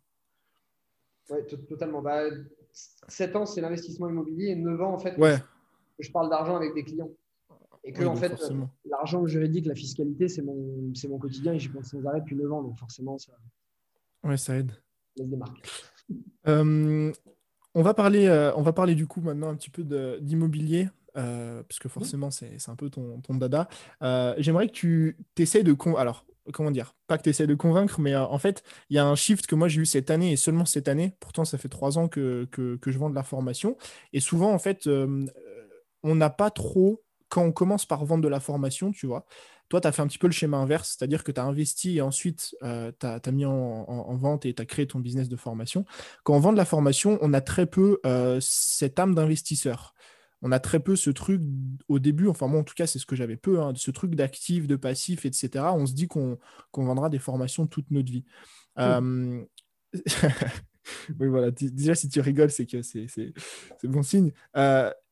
[1.32, 2.02] Oui, totalement.
[2.02, 2.22] Bah,
[3.08, 5.38] 7 ans, c'est l'investissement immobilier et 9 ans, en fait, ouais.
[5.98, 7.10] que je parle d'argent avec des clients.
[7.88, 8.34] Et que, en fait,
[8.86, 12.52] l'argent juridique, la fiscalité, c'est mon, mon quotidien et j'y pense sans arrêt depuis 9
[12.52, 12.62] ans.
[12.62, 13.32] Donc, forcément, ça.
[14.24, 14.74] Ouais, ça aide.
[15.16, 15.66] Laisse des marques.
[16.48, 17.12] Euh,
[17.78, 19.84] on va parler, euh, on va parler du coup maintenant un petit peu
[20.20, 20.90] d'immobilier.
[21.16, 23.70] Euh, parce que forcément, c'est un peu ton, dada.
[24.02, 25.76] Euh, j'aimerais que tu t'essayes de...
[25.96, 26.96] Alors, comment dire?
[27.06, 29.54] Pas que tu essaies de convaincre, mais en fait, il y a un shift que
[29.54, 31.16] moi j'ai eu cette année et seulement cette année.
[31.20, 33.78] Pourtant, ça fait trois ans que, que, je vends de la formation.
[34.12, 38.40] Et souvent, en fait, on n'a pas trop, quand on commence par vendre de la
[38.40, 39.26] formation, tu vois,
[39.70, 41.98] toi, tu as fait un petit peu le schéma inverse, c'est-à-dire que tu as investi
[41.98, 45.36] et ensuite euh, tu as, mis en, vente et tu as créé ton business de
[45.36, 45.86] formation.
[46.24, 49.94] Quand on vend de la formation, on a très peu euh, cette âme d'investisseur.
[50.42, 51.42] On a très peu ce truc
[51.88, 54.14] au début, enfin moi en tout cas c'est ce que j'avais peu, hein, ce truc
[54.14, 55.66] d'actif, de passif, etc.
[55.74, 56.38] On se dit qu'on
[56.76, 58.24] vendra des formations toute notre vie.
[58.78, 59.44] Euh,
[61.20, 61.50] oui, voilà.
[61.52, 63.34] Déjà, si tu rigoles, c'est que c'est
[63.84, 64.32] bon signe.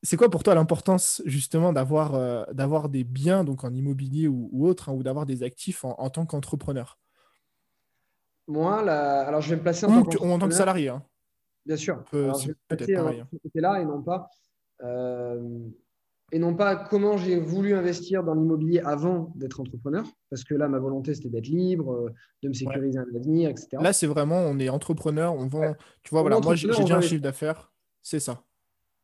[0.06, 4.68] C'est quoi pour toi l'importance justement d'avoir euh, d'avoir des biens donc en immobilier ou,
[4.68, 7.00] autre, hein, ou d'avoir des actifs en, tant qu'entrepreneur?
[8.48, 10.90] Moi, alors je vais me placer en, tant, en tant que salarié.
[10.90, 11.04] Hein.
[11.66, 12.04] Bien sûr.
[12.12, 13.22] Peut-être pareil.
[13.22, 13.28] Hein.
[13.56, 14.30] là et non pas.
[14.84, 15.42] Euh,
[16.32, 20.68] et non pas comment j'ai voulu investir dans l'immobilier avant d'être entrepreneur, parce que là,
[20.68, 23.78] ma volonté, c'était d'être libre, euh, de me sécuriser un avenir, etc.
[23.80, 27.02] Là, c'est vraiment, on est entrepreneur, on vend, tu vois, voilà, moi, j'ai déjà un
[27.02, 28.44] chiffre d'affaires, c'est ça.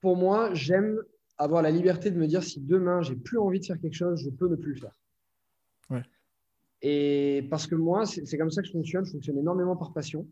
[0.01, 0.99] Pour moi, j'aime
[1.37, 4.21] avoir la liberté de me dire si demain, j'ai plus envie de faire quelque chose,
[4.21, 4.99] je peux ne plus le faire.
[5.89, 6.03] Ouais.
[6.81, 10.27] Et parce que moi, c'est comme ça que je fonctionne, je fonctionne énormément par passion.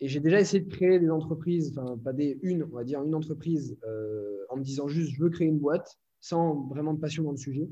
[0.00, 3.02] Et j'ai déjà essayé de créer des entreprises, enfin pas des une, on va dire
[3.02, 7.00] une entreprise, euh, en me disant juste je veux créer une boîte sans vraiment de
[7.00, 7.68] passion dans le sujet.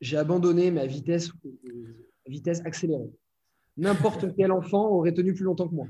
[0.00, 1.30] J'ai abandonné ma vitesse,
[2.26, 3.10] vitesse accélérée.
[3.76, 5.86] N'importe quel enfant aurait tenu plus longtemps que moi.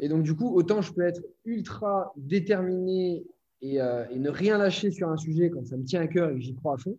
[0.00, 3.24] Et donc du coup, autant je peux être ultra déterminé
[3.62, 6.30] et, euh, et ne rien lâcher sur un sujet quand ça me tient à cœur
[6.30, 6.98] et que j'y crois à fond,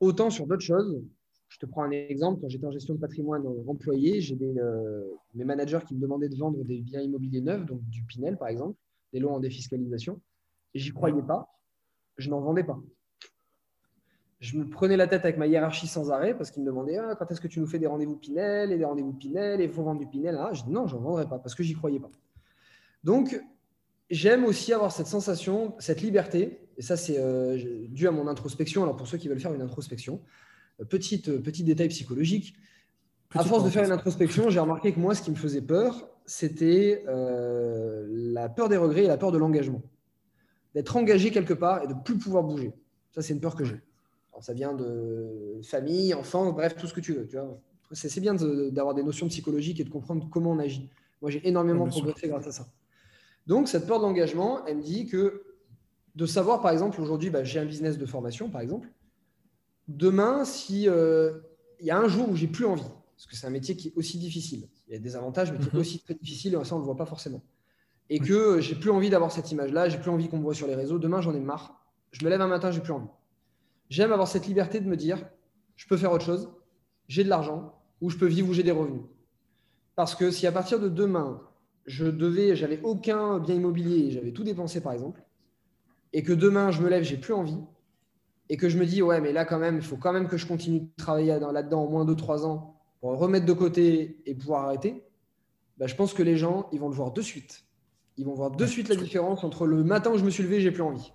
[0.00, 1.02] autant sur d'autres choses,
[1.48, 2.40] je te prends un exemple.
[2.40, 5.04] Quand j'étais en gestion de patrimoine employé, j'ai euh,
[5.34, 8.48] mes managers qui me demandaient de vendre des biens immobiliers neufs, donc du Pinel par
[8.48, 8.76] exemple,
[9.12, 10.20] des lots en défiscalisation.
[10.74, 11.48] J'y croyais pas.
[12.16, 12.80] Je n'en vendais pas.
[14.40, 17.14] Je me prenais la tête avec ma hiérarchie sans arrêt parce qu'ils me demandaient ah,
[17.16, 19.70] quand est-ce que tu nous fais des rendez-vous Pinel et des rendez-vous Pinel et il
[19.70, 20.36] faut vendre du Pinel?
[20.38, 22.10] Ah, je dis non, je n'en vendrai pas parce que j'y croyais pas.
[23.04, 23.40] Donc,
[24.14, 26.60] j'aime aussi avoir cette sensation, cette liberté.
[26.76, 28.82] Et ça, c'est euh, dû à mon introspection.
[28.82, 30.20] Alors, pour ceux qui veulent faire une introspection,
[30.88, 32.54] Petite, euh, petit détail psychologique.
[33.32, 36.08] à force de faire une introspection, j'ai remarqué que moi, ce qui me faisait peur,
[36.26, 39.82] c'était euh, la peur des regrets et la peur de l'engagement.
[40.74, 42.72] D'être engagé quelque part et de ne plus pouvoir bouger.
[43.12, 43.80] Ça, c'est une peur que j'ai.
[44.40, 47.28] Ça vient de famille, enfance, bref, tout ce que tu veux.
[47.28, 47.36] Tu
[47.92, 50.90] c'est, bien d'avoir des notions psychologiques et de comprendre comment on agit.
[51.22, 52.66] Moi, j'ai énormément progressé grâce à ça.
[53.46, 55.44] Donc, cette peur de l'engagement, elle me dit que
[56.14, 58.88] de savoir, par exemple, aujourd'hui, bah, j'ai un business de formation, par exemple,
[59.88, 61.40] demain, si euh,
[61.80, 62.82] il y a un jour où j'ai plus envie,
[63.16, 65.58] parce que c'est un métier qui est aussi difficile, il y a des avantages, mais
[65.58, 65.80] qui est mhm.
[65.80, 67.42] aussi très difficile, et ça, on ne le voit pas forcément.
[68.10, 70.66] Et que j'ai plus envie d'avoir cette image-là, j'ai plus envie qu'on me voit sur
[70.66, 71.80] les réseaux, demain, j'en ai marre.
[72.12, 73.08] Je me lève un matin, j'ai plus envie.
[73.88, 75.26] J'aime avoir cette liberté de me dire,
[75.74, 76.50] je peux faire autre chose,
[77.08, 79.02] j'ai de l'argent, ou je peux vivre, ou j'ai des revenus.
[79.96, 81.42] Parce que si à partir de demain,
[81.86, 85.22] je devais, j'avais aucun bien immobilier, j'avais tout dépensé par exemple,
[86.12, 87.58] et que demain je me lève, j'ai plus envie,
[88.48, 90.36] et que je me dis, ouais, mais là, quand même, il faut quand même que
[90.36, 94.64] je continue de travailler là-dedans au moins 2-3 ans pour remettre de côté et pouvoir
[94.64, 95.04] arrêter,
[95.78, 97.64] bah, je pense que les gens, ils vont le voir de suite.
[98.16, 100.60] Ils vont voir de suite la différence entre le matin où je me suis levé,
[100.60, 101.12] j'ai plus envie.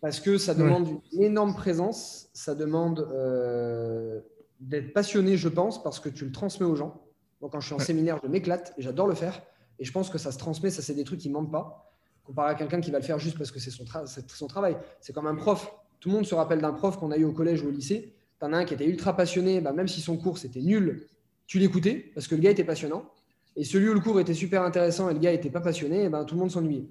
[0.00, 4.20] Parce que ça demande une énorme présence, ça demande euh,
[4.60, 7.02] d'être passionné, je pense, parce que tu le transmets aux gens.
[7.40, 9.40] Donc, quand je suis en séminaire, je m'éclate et j'adore le faire.
[9.78, 11.92] Et je pense que ça se transmet, ça, c'est des trucs qui ne mentent pas.
[12.24, 13.84] Comparé à quelqu'un qui va le faire juste parce que c'est son,
[14.28, 14.76] son travail.
[15.00, 15.72] C'est comme un prof.
[16.00, 18.14] Tout le monde se rappelle d'un prof qu'on a eu au collège ou au lycée.
[18.38, 21.06] T'en as un qui était ultra passionné, bah, même si son cours c'était nul,
[21.46, 23.10] tu l'écoutais parce que le gars était passionnant.
[23.56, 26.08] Et celui où le cours était super intéressant et le gars n'était pas passionné, et
[26.08, 26.86] ben, tout le monde s'ennuyait.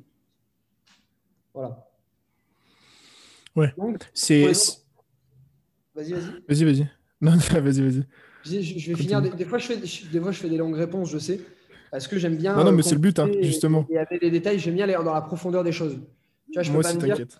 [1.53, 1.89] Voilà.
[3.55, 3.73] Ouais.
[4.13, 4.43] c'est.
[5.95, 6.43] Vas-y, vas-y.
[6.47, 6.89] Vas-y, vas-y.
[7.21, 8.03] Non, vas-y, vas-y.
[8.49, 9.21] Je, vais finir.
[9.21, 11.39] Des, fois, je fais, des fois, je fais des longues réponses, je sais.
[11.91, 12.55] Parce que j'aime bien.
[12.55, 13.85] Non, non, mais c'est le but, hein, justement.
[13.89, 15.97] Et, avec les détails, j'aime bien aller dans la profondeur des choses.
[16.47, 17.39] Tu vois, je Moi peux aussi, t'inquiète.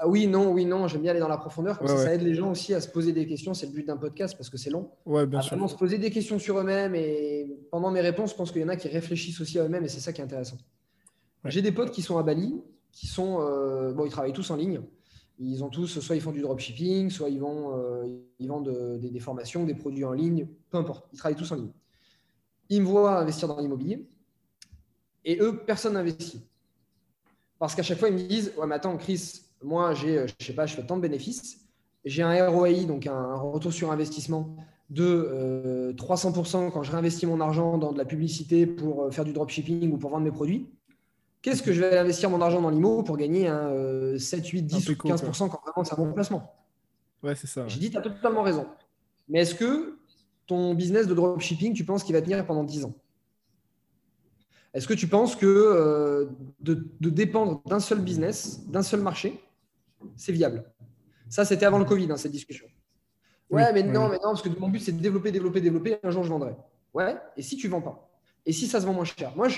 [0.00, 1.78] Ah oui, non, oui, non, j'aime bien aller dans la profondeur.
[1.78, 3.52] Comme ça, ça aide les gens aussi à se poser des questions.
[3.52, 4.90] C'est le but d'un podcast parce que c'est long.
[5.04, 5.50] Ouais, bien à sûr.
[5.50, 6.94] Vraiment se poser des questions sur eux-mêmes.
[6.94, 9.84] Et pendant mes réponses, je pense qu'il y en a qui réfléchissent aussi à eux-mêmes
[9.84, 10.56] et c'est ça qui est intéressant.
[11.46, 12.54] J'ai des potes qui sont à Bali,
[12.92, 13.40] qui sont.
[13.40, 14.80] Euh, bon, ils travaillent tous en ligne.
[15.40, 18.06] Ils ont tous, soit ils font du dropshipping, soit ils, vont, euh,
[18.40, 21.06] vendent euh, des, formations, des produits en ligne, peu importe.
[21.12, 21.70] Ils travaillent tous en ligne.
[22.70, 24.04] Ils me voient investir dans l'immobilier
[25.24, 26.42] et eux, personne n'investit.
[27.58, 30.46] Parce qu'à chaque fois, ils me disent Ouais, mais attends, Chris, moi, j'ai, euh, je
[30.46, 31.60] sais pas, je fais tant de bénéfices.
[32.04, 34.56] J'ai un ROI, donc un retour sur investissement
[34.90, 39.32] de 300% euh, quand je réinvestis mon argent dans de la publicité pour faire du
[39.32, 40.68] dropshipping ou pour vendre mes produits.
[41.42, 44.88] Qu'est-ce que je vais investir mon argent dans l'IMO pour gagner un 7, 8, 10
[44.88, 46.54] ou 15% quand vraiment c'est un bon placement?
[47.22, 47.66] Ouais, c'est ça.
[47.68, 48.66] J'ai dit, tu as totalement raison.
[49.28, 49.98] Mais est-ce que
[50.46, 52.94] ton business de dropshipping, tu penses qu'il va tenir pendant 10 ans?
[54.74, 56.28] Est-ce que tu penses que
[56.60, 59.40] de, dépendre d'un seul business, d'un seul marché,
[60.16, 60.64] c'est viable?
[61.28, 62.66] Ça, c'était avant le Covid, hein, cette discussion.
[63.50, 65.98] Ouais, mais non, mais non, parce que mon but, c'est de développer, développer, développer.
[66.02, 66.54] un jour, je vendrai.
[66.92, 68.10] Ouais, et si tu vends pas?
[68.44, 69.34] Et si ça se vend moins cher?
[69.36, 69.48] Moi,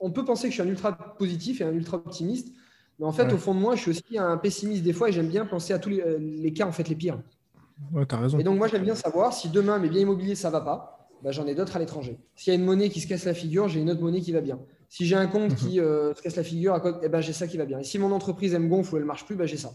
[0.00, 2.52] on peut penser que je suis un ultra positif et un ultra optimiste,
[2.98, 5.12] mais en fait, au fond de moi, je suis aussi un pessimiste des fois et
[5.12, 7.18] j'aime bien penser à tous les, euh, cas, en fait, les pires.
[7.92, 8.38] Ouais, as raison.
[8.38, 11.32] Et donc, moi, j'aime bien savoir si demain, mes biens immobiliers, ça va pas, bah,
[11.32, 12.18] j'en ai d'autres à l'étranger.
[12.34, 14.32] S'il y a une monnaie qui se casse la figure, j'ai une autre monnaie qui
[14.32, 14.58] va bien.
[14.90, 15.56] Si j'ai un compte mhm.
[15.56, 17.78] qui euh, se casse la figure, eh ben, j'ai ça qui va bien.
[17.78, 19.72] Et si mon entreprise, elle me gonfle ou elle marche plus, bah, j'ai ça.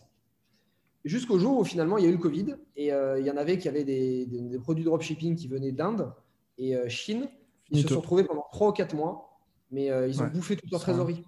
[1.06, 3.38] Jusqu'au jour où finalement il y a eu le Covid et euh, il y en
[3.38, 4.28] avait qui avaient des,
[4.64, 6.12] produits dropshipping qui venaient d'Inde
[6.58, 7.28] et euh, Chine.
[7.70, 9.35] Ils se sont retrouvés pendant 3 ou 4 mois,
[9.72, 11.24] mais euh, ils ont bouffé toute leur trésorerie.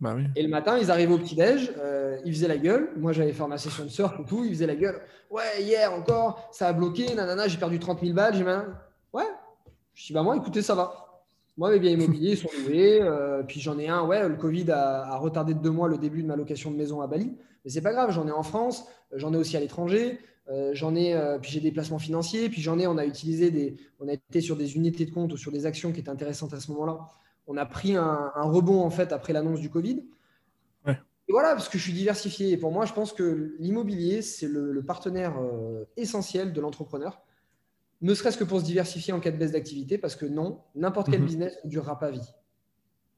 [0.00, 1.72] Bah et le matin, ils arrivaient au petit-déj,
[2.24, 2.90] ils faisaient la gueule.
[2.96, 4.44] Moi, j'avais fait ma session de surf et tout.
[4.44, 5.00] Ils faisaient la gueule.
[5.30, 7.14] Ouais, hier encore, ça a bloqué.
[7.14, 8.34] Nanana, j'ai perdu 30 000 balles.
[8.34, 9.24] J'ai Ouais.
[9.94, 11.22] Je dis, bah, moi, écoutez, ça va.
[11.56, 13.00] Moi, mes biens immobiliers sont loués.
[13.46, 14.04] puis j'en ai un.
[14.04, 16.76] Ouais, le Covid a, a, retardé de deux mois le début de ma location de
[16.76, 17.34] maison à Bali.
[17.64, 20.16] Mais c'est pas grave, j'en ai en France, euh, j'en ai aussi à l'étranger, euh,
[20.72, 23.76] j'en ai, euh, puis j'ai des placements financiers, puis j'en ai, on a utilisé des,
[24.00, 26.52] on a été sur des unités de compte ou sur des actions qui étaient intéressantes
[26.52, 27.00] à ce moment-là.
[27.46, 30.04] On a pris un, rebond en fait après l'annonce du Covid.
[30.86, 32.50] Et voilà, parce que je suis diversifié.
[32.50, 35.34] Et pour moi, je pense que l'immobilier, c'est le, partenaire
[35.96, 37.22] essentiel de l'entrepreneur,
[38.02, 41.10] ne serait-ce que pour se diversifier en cas de baisse d'activité, parce que non, n'importe
[41.10, 41.26] quel mhm.
[41.26, 42.34] business ne durera pas vie.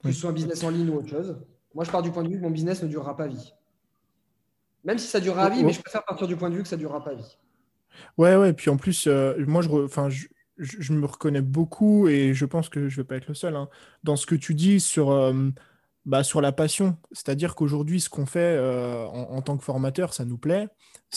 [0.04, 1.36] Que ce soit un business en ligne ou autre chose.
[1.74, 3.52] Moi, je pars du point de vue que mon business ne durera pas vie.
[4.86, 6.68] Même si ça durera à vie, mais je préfère partir du point de vue que
[6.68, 7.36] ça durera pas à vie.
[8.18, 8.52] Ouais, ouais.
[8.52, 10.28] Puis en plus, euh, moi, je, enfin, je,
[10.58, 13.68] je, me reconnais beaucoup et je pense que je vais pas être le seul hein,
[14.04, 15.50] dans ce que tu dis sur, euh,
[16.04, 16.96] bah, sur la passion.
[17.10, 20.68] C'est-à-dire qu'aujourd'hui, ce qu'on fait euh, en, tant que formateur, ça nous plaît.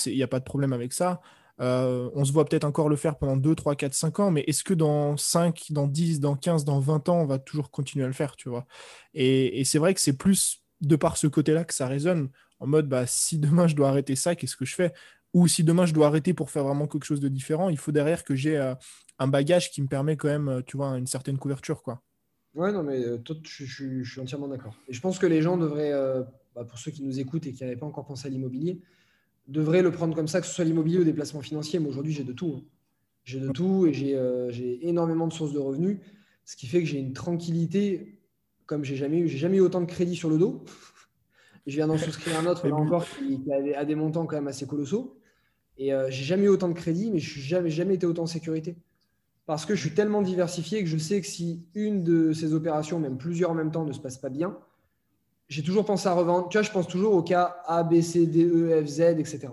[0.07, 1.21] Il n'y a pas de problème avec ça.
[1.59, 4.63] on se voit peut-être encore le faire pendant 2, 3, 4, 5 ans, mais est-ce
[4.63, 8.07] que dans 5, dans 10, dans 15, dans 20 ans, on va toujours continuer à
[8.07, 8.65] le faire, tu vois?
[9.13, 12.29] Et, et c'est vrai que c'est plus de par ce côté-là que ça résonne
[12.59, 14.93] en mode bah, si demain je dois arrêter ça, qu'est-ce que je fais?
[15.33, 17.91] Ou si demain je dois arrêter pour faire vraiment quelque chose de différent, il faut
[17.91, 18.73] derrière que j'ai euh,
[19.19, 21.83] un bagage qui me permet quand même, euh, tu vois, une certaine couverture.
[21.83, 22.01] quoi.
[22.55, 24.75] Ouais, non, mais euh, toi, je, suis entièrement d'accord.
[24.87, 25.93] Et je pense que les gens devraient,
[26.55, 28.81] bah, pour ceux qui nous écoutent et qui n'avaient pas encore pensé à l'immobilier,
[29.47, 31.79] devraient le prendre comme ça, que ce soit l'immobilier ou des placements financiers.
[31.79, 32.55] Mais aujourd'hui, j'ai de tout.
[32.57, 32.63] Hein.
[33.23, 35.99] J'ai de tout et j'ai énormément de sources de revenus,
[36.45, 38.19] ce qui fait que j'ai une tranquillité
[38.65, 39.27] comme j'ai jamais eu.
[39.27, 40.63] J'ai jamais eu autant de crédit sur le dos.
[41.69, 43.41] Je viens d'en souscrire un autre, là encore, qui,
[43.75, 45.19] a des montants quand même assez colossaux.
[45.77, 48.23] Et euh, j'ai jamais eu autant de crédit, mais je n'ai jamais, jamais été autant
[48.23, 48.75] en sécurité.
[49.45, 52.99] Parce que je suis tellement diversifié que je sais que si une de ces opérations,
[52.99, 54.57] même plusieurs en même temps, ne se passe pas bien,
[55.47, 56.49] j'ai toujours pensé à revendre.
[56.49, 59.49] Tu vois, je pense toujours au cas A, B, C, D, E, F, Z, etc.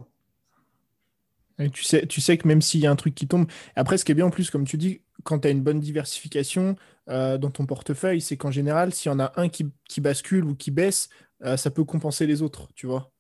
[1.59, 3.47] Et tu, sais, tu sais que même s'il y a un truc qui tombe.
[3.75, 5.81] Après, ce qui est bien en plus, comme tu dis, quand tu as une bonne
[5.81, 6.77] diversification
[7.09, 10.45] euh, dans ton portefeuille, c'est qu'en général, s'il y en a un qui, qui, bascule
[10.45, 11.09] ou qui baisse,
[11.45, 13.11] euh, ça peut compenser les autres, tu vois.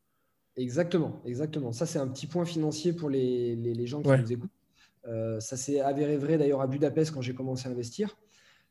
[0.57, 1.72] Exactement, exactement.
[1.72, 4.50] Ça, c'est un petit point financier pour les, les, gens qui nous écoutent.
[5.07, 8.16] Euh, ça s'est avéré vrai d'ailleurs à Budapest quand j'ai commencé à investir.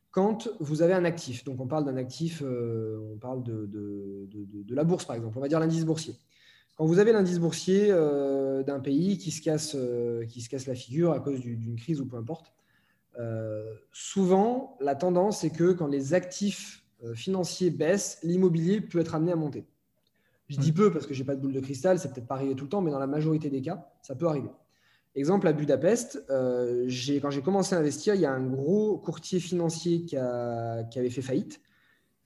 [0.09, 4.75] Quand vous avez un actif, donc on parle d'un actif, on parle de, de, de,
[4.75, 6.15] la bourse par exemple, on va dire l'indice boursier.
[6.77, 9.75] Quand vous avez l'indice boursier d'un pays qui se, casse,
[10.29, 12.55] qui se casse la figure à cause d'une crise ou peu importe,
[13.91, 19.35] souvent, la tendance est que quand les actifs financiers baissent, l'immobilier peut être amené à
[19.35, 19.65] monter.
[20.47, 22.35] Je dis peu parce que je n'ai pas de boule de cristal, c'est peut-être pas
[22.35, 24.49] arrivé tout le temps, mais dans la majorité des cas, ça peut arriver.
[25.15, 30.01] Exemple, à Budapest, quand j'ai commencé à investir, il y a un gros courtier financier
[30.01, 30.17] qui,
[30.91, 31.61] qui avait fait faillite,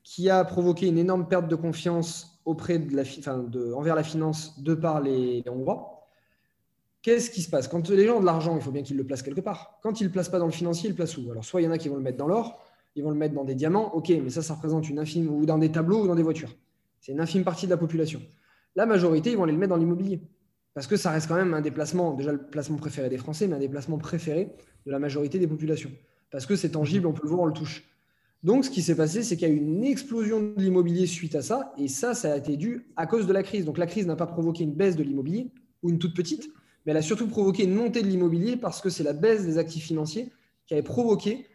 [0.04, 4.60] qui a provoqué une énorme perte de confiance auprès de la, de, envers la finance
[4.62, 5.99] de par les, Hongrois.
[7.10, 7.68] Qu'est-ce qui se passe?
[7.68, 9.80] Quand les gens ont de l'argent, il faut bien qu'ils le placent quelque part.
[9.82, 11.32] Quand ils ne le placent pas dans le financier, ils le placent où?
[11.32, 12.64] Alors, soit il y en a qui vont le mettre dans l'or,
[12.96, 15.44] ils vont le mettre dans des diamants, ok, mais ça, ça représente une infime, ou
[15.48, 16.56] dans des tableaux ou dans des voitures.
[17.00, 18.22] C'est une infime partie de la population.
[18.76, 20.22] La majorité, ils vont aller le mettre dans l'immobilier.
[20.76, 23.56] Parce que ça reste quand même un déplacement, déjà le placement préféré des Français, mais
[23.56, 24.52] un déplacement préféré
[24.86, 25.92] de la majorité des populations.
[26.30, 27.90] Parce que c'est tangible, on peut le voir, on le touche.
[28.44, 31.34] Donc, ce qui s'est passé, c'est qu'il y a eu une explosion de l'immobilier suite
[31.34, 33.66] à ça, et ça, ça a été dû à cause de la crise.
[33.66, 35.50] Donc, la crise n'a pas provoqué une baisse de l'immobilier,
[35.82, 36.52] ou une toute petite,
[36.86, 39.58] mais elle a surtout provoqué une montée de l'immobilier parce que c'est la baisse des
[39.58, 40.32] actifs financiers
[40.66, 41.48] qui avait provoqué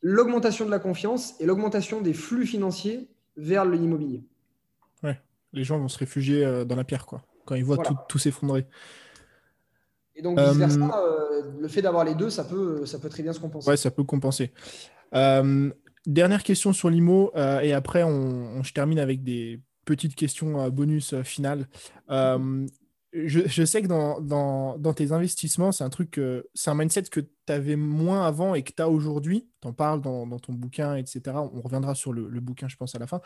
[0.00, 4.24] l'augmentation de la confiance et l'augmentation des flux financiers vers l'immobilier.
[5.02, 5.20] Ouais,
[5.52, 8.66] les gens vont se réfugier euh, dans la pierre, quoi, quand ils voient tout, s'effondrer.
[10.14, 13.22] Et donc, vice-versa, euh, euh, le fait d'avoir les deux, ça peut, ça peut très
[13.22, 13.68] bien se compenser.
[13.68, 14.52] Ouais, ça peut compenser.
[15.14, 15.70] Euh,
[16.04, 21.14] Dernière question sur l'IMO, euh, et après, on, je termine avec des petites questions bonus
[21.22, 21.68] finales.
[23.12, 26.18] Je, sais que dans, tes investissements, c'est un truc,
[26.54, 29.48] c'est un mindset que tu avais moins avant et que tu as aujourd'hui.
[29.60, 31.20] Tu en parles dans, ton bouquin, etc.
[31.36, 33.20] On reviendra sur le, bouquin, je pense, à la fin.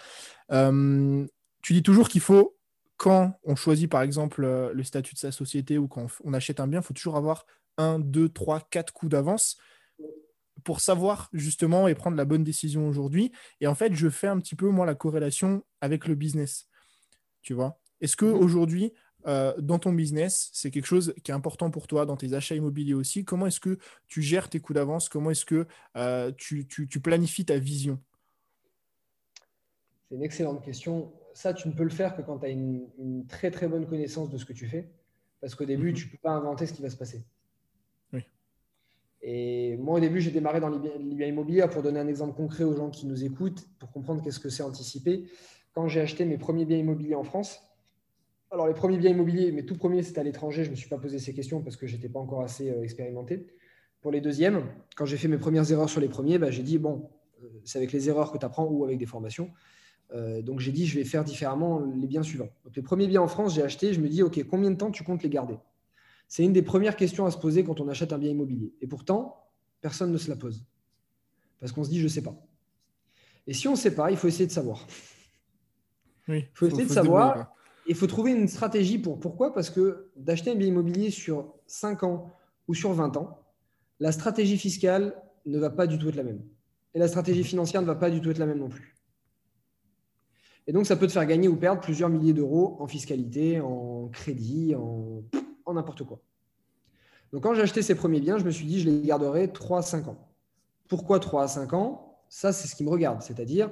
[1.62, 2.56] tu dis toujours qu'il faut,
[2.96, 6.66] quand on choisit par exemple le statut de sa société ou quand on achète un
[6.66, 7.46] bien, il faut toujours avoir
[7.78, 9.56] un, deux, trois, quatre coups d'avance
[10.64, 13.32] pour savoir justement et prendre la bonne décision aujourd'hui.
[13.60, 16.68] Et en fait, je fais un petit peu, moi, la corrélation avec le business.
[17.42, 17.78] Tu vois?
[18.00, 18.34] Est-ce que mhm.
[18.34, 18.92] aujourd'hui,
[19.26, 22.54] euh, dans ton business, c'est quelque chose qui est important pour toi, dans tes achats
[22.54, 25.08] immobiliers aussi Comment est-ce que tu gères tes coûts d'avance?
[25.08, 25.66] Comment est-ce que
[25.96, 26.66] euh, tu,
[27.02, 27.98] planifies ta vision?
[30.08, 31.12] C'est une excellente question.
[31.34, 34.30] Ça, tu ne peux le faire que quand tu as une, très très bonne connaissance
[34.30, 34.88] de ce que tu fais.
[35.40, 35.94] Parce qu'au début, mhm.
[35.94, 37.24] tu ne peux pas inventer ce qui va se passer.
[39.28, 42.76] Et moi, au début, j'ai démarré dans l'IBA immobilier pour donner un exemple concret aux
[42.76, 45.24] gens qui nous écoutent, pour comprendre qu'est-ce que c'est anticiper.
[45.72, 47.60] Quand j'ai acheté mes premiers biens immobiliers en France,
[48.50, 50.88] alors les premiers biens immobiliers, mes tout premiers, c'était à l'étranger, je ne me suis
[50.88, 53.46] pas posé ces questions parce que je n'étais pas encore assez euh, expérimenté.
[54.00, 54.62] Pour les deuxièmes,
[54.94, 57.10] quand j'ai fait mes premières erreurs sur les premiers, bah, j'ai dit, bon,
[57.42, 59.50] euh, c'est avec les erreurs que tu apprends ou avec des formations.
[60.12, 62.50] Euh, donc j'ai dit, je vais faire différemment les biens suivants.
[62.64, 64.92] Donc les premiers biens en France, j'ai acheté, je me dis, OK, combien de temps
[64.92, 65.58] tu comptes les garder?
[66.28, 68.72] C'est une des premières questions à se poser quand on achète un bien immobilier.
[68.80, 69.48] Et pourtant,
[69.80, 70.64] personne ne se la pose.
[71.58, 72.36] Parce qu'on se dit, je ne sais pas.
[73.48, 74.86] Et si on ne sait pas, il faut essayer de savoir.
[76.28, 77.55] il faut, essayer de savoir.
[77.88, 79.20] Il faut trouver une stratégie pour.
[79.20, 79.54] Pourquoi?
[79.54, 82.30] Parce que d'acheter un bien immobilier sur 5 ans
[82.68, 83.38] ou sur 20 ans,
[84.00, 85.14] la stratégie fiscale
[85.46, 86.42] ne va pas du tout être la même.
[86.94, 88.96] Et la stratégie financière ne va pas du tout être la même non plus.
[90.66, 94.08] Et donc, ça peut te faire gagner ou perdre plusieurs milliers d'euros en fiscalité, en
[94.08, 95.22] crédit, en
[95.66, 96.20] en n'importe quoi.
[97.32, 99.80] Donc quand j'ai acheté ces premiers biens, je me suis dit, je les garderai 3
[99.80, 100.28] à 5 ans.
[100.88, 102.22] Pourquoi 3 à 5 ans?
[102.28, 103.20] Ça, c'est ce qui me regarde.
[103.20, 103.70] C'est-à-dire,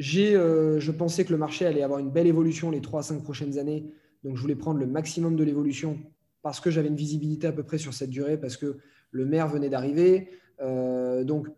[0.00, 3.22] euh, je pensais que le marché allait avoir une belle évolution les 3 à 5
[3.22, 3.86] prochaines années.
[4.24, 5.98] Donc je voulais prendre le maximum de l'évolution
[6.42, 8.78] parce que j'avais une visibilité à peu près sur cette durée, parce que
[9.10, 10.28] le maire venait d'arriver.
[10.60, 11.48] Euh, donc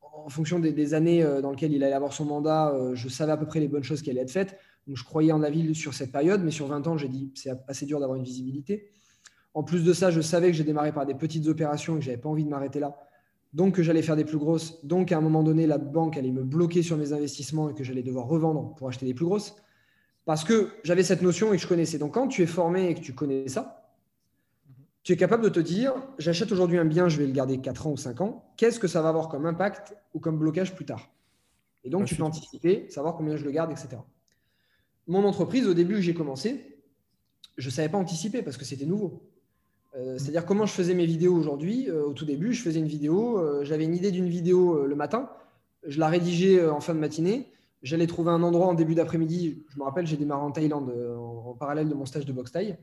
[0.00, 3.36] en fonction des, années euh, dans lesquelles il allait avoir son mandat, je savais à
[3.36, 4.56] peu près les bonnes choses qui allaient être faites.
[4.86, 7.30] Donc je croyais en la ville sur cette période, mais sur 20 ans, j'ai dit
[7.34, 8.90] c'est assez dur d'avoir une visibilité.
[9.54, 12.04] En plus de ça, je savais que j'ai démarré par des petites opérations et que
[12.04, 12.96] je n'avais pas envie de m'arrêter là.
[13.52, 14.84] Donc que j'allais faire des plus grosses.
[14.84, 17.84] Donc à un moment donné, la banque allait me bloquer sur mes investissements et que
[17.84, 19.56] j'allais devoir revendre pour acheter des plus grosses.
[20.24, 21.98] Parce que j'avais cette notion et que je connaissais.
[21.98, 23.94] Donc quand tu es formé et que tu connais ça,
[25.02, 27.86] tu es capable de te dire, j'achète aujourd'hui un bien, je vais le garder 4
[27.86, 28.52] ans ou 5 ans.
[28.58, 31.10] Qu'est-ce que ça va avoir comme impact ou comme blocage plus tard?
[31.84, 33.88] Et donc tu peux anticiper, savoir combien je le garde, etc.
[35.06, 36.82] Mon entreprise, au début j'ai commencé,
[37.56, 39.22] je ne savais pas anticiper parce que c'était nouveau.
[39.96, 41.88] Euh, c'est-à-dire comment je faisais mes vidéos aujourd'hui.
[41.88, 44.94] Euh, au tout début, je faisais une vidéo, euh, j'avais une idée d'une vidéo le
[44.94, 45.30] matin,
[45.86, 47.50] je la rédigeais en fin de matinée,
[47.82, 49.64] j'allais trouver un endroit en début d'après-midi.
[49.68, 52.76] Je me rappelle, j'ai démarré en Thaïlande en, parallèle de mon stage de boxe taille.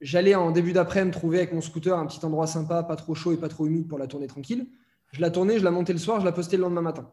[0.00, 3.32] J'allais en début d'après-midi trouver avec mon scooter un petit endroit sympa, pas trop chaud
[3.32, 4.66] et pas trop humide pour la tourner tranquille.
[5.12, 7.10] Je la tournais, je la montais le soir, je la postais le lendemain matin.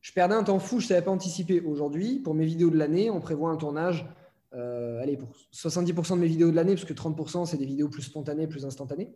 [0.00, 1.60] Je perdais un temps fou, je ne savais pas anticiper.
[1.60, 4.06] Aujourd'hui, pour mes vidéos de l'année, on prévoit un tournage
[4.54, 7.88] euh, allez, pour 70% de mes vidéos de l'année, parce que 30% c'est des vidéos
[7.88, 9.10] plus spontanées, plus instantanées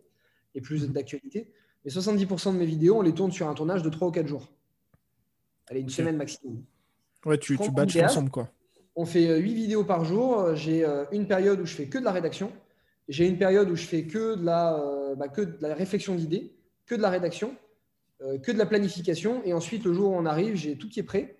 [0.55, 0.93] et plus mhm.
[0.93, 1.51] d'actualité.
[1.85, 4.27] Mais 70% de mes vidéos, on les tourne sur un tournage de 3 ou 4
[4.27, 4.51] jours.
[5.67, 6.63] Allez, une semaine maximum.
[7.25, 8.51] Ouais, tu, tu batches ensemble, quoi.
[8.95, 10.55] on fait 8 vidéos par jour.
[10.55, 12.51] J'ai une période où je fais que de la rédaction.
[13.07, 16.55] J'ai une période où je fais que de la, bah, que de la réflexion d'idées,
[16.85, 17.55] que de la rédaction,
[18.19, 19.41] que de la planification.
[19.45, 21.37] Et ensuite, le jour où on arrive, j'ai tout qui est prêt.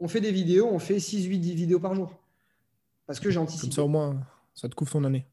[0.00, 2.12] On fait des vidéos, on fait 6-8 vidéos par jour.
[3.08, 3.68] Parce que j'ai anticipé.
[3.68, 4.20] Comme ça, au moins,
[4.54, 5.26] ça te couvre ton année.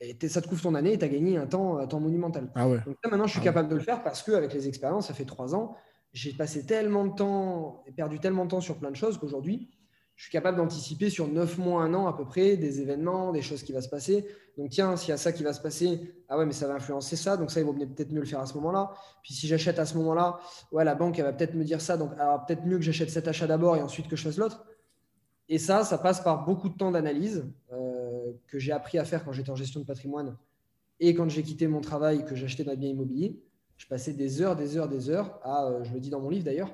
[0.00, 2.52] Et ça te couvre ton année et tu as gagné un temps, un temps monumental.
[2.54, 2.78] Ah ouais.
[2.84, 5.14] Donc là, maintenant, je suis Ah capable de le faire parce qu'avec les expériences, ça
[5.14, 5.74] fait trois ans,
[6.12, 9.70] j'ai passé tellement de temps et perdu tellement de temps sur plein de choses qu'aujourd'hui,
[10.16, 13.42] je suis capable d'anticiper sur neuf mois, un an à peu près, des événements, des
[13.42, 14.26] choses qui vont se passer.
[14.58, 16.74] Donc tiens, s'il y a ça qui va se passer, ah ouais, mais ça va
[16.74, 18.92] influencer ça, donc ça, il vaut peut-être mieux le faire à ce moment-là.
[19.22, 20.38] Puis si j'achète à ce moment-là,
[20.70, 23.10] ouais, la banque, elle va peut-être me dire ça, donc alors peut-être mieux que j'achète
[23.10, 24.64] cet achat d'abord et ensuite que je fasse l'autre.
[25.48, 29.24] Et ça, ça passe par beaucoup de temps d'analyse euh, que j'ai appris à faire
[29.24, 30.36] quand j'étais en gestion de patrimoine
[31.00, 33.38] et quand j'ai quitté mon travail, que j'achetais d'un bien immobilier.
[33.76, 36.30] Je passais des heures, des heures, des heures à, euh, je le dis dans mon
[36.30, 36.70] livre d'ailleurs,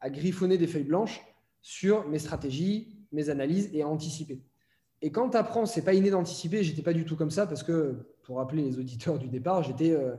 [0.00, 1.24] à griffonner des feuilles blanches
[1.60, 4.40] sur mes stratégies, mes analyses et à anticiper.
[5.00, 7.62] Et quand tu apprends, c'est pas inné d'anticiper, j'étais pas du tout comme ça parce
[7.62, 10.14] que, pour rappeler les auditeurs du départ, j'étais euh,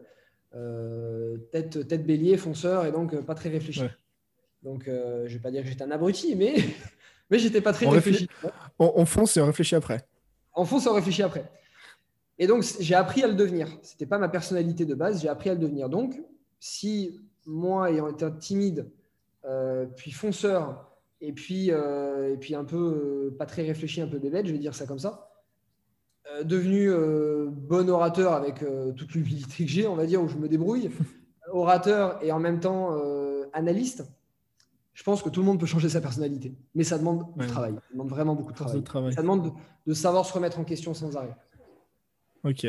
[0.55, 3.81] euh, tête, tête bélier, fonceur et donc pas très réfléchi.
[3.81, 3.91] Ouais.
[4.63, 6.55] Donc, euh, je vais pas dire que j'étais un abruti, mais,
[7.29, 8.27] mais j'étais pas très On réfléchi.
[8.79, 10.05] On, on fonce et on réfléchit après.
[10.53, 11.49] En fond, ça réfléchit après.
[12.37, 13.67] Et donc, j'ai appris à le devenir.
[13.83, 15.89] Ce n'était pas ma personnalité de base, j'ai appris à le devenir.
[15.89, 16.19] Donc,
[16.59, 18.89] si moi, ayant été timide,
[19.45, 20.89] euh, puis fonceur,
[21.21, 24.53] et puis, euh, et puis un peu euh, pas très réfléchi, un peu bébête, je
[24.53, 25.25] vais dire ça comme ça,
[26.43, 26.91] devenu
[27.47, 28.63] bon orateur avec
[28.95, 30.91] toute l'humilité que j'ai, on va dire, où je me débrouille,
[31.51, 32.95] orateur et en même temps
[33.51, 34.03] analyste,
[34.93, 36.55] je pense que tout le monde peut changer sa personnalité.
[36.75, 37.45] Mais ça demande Ouais.
[37.45, 37.73] du travail.
[37.73, 38.75] Ça demande vraiment beaucoup de travail.
[38.75, 39.13] de travail.
[39.13, 39.51] Ça demande de,
[39.87, 41.35] de savoir se remettre en question sans arrêt.
[42.43, 42.67] Ok.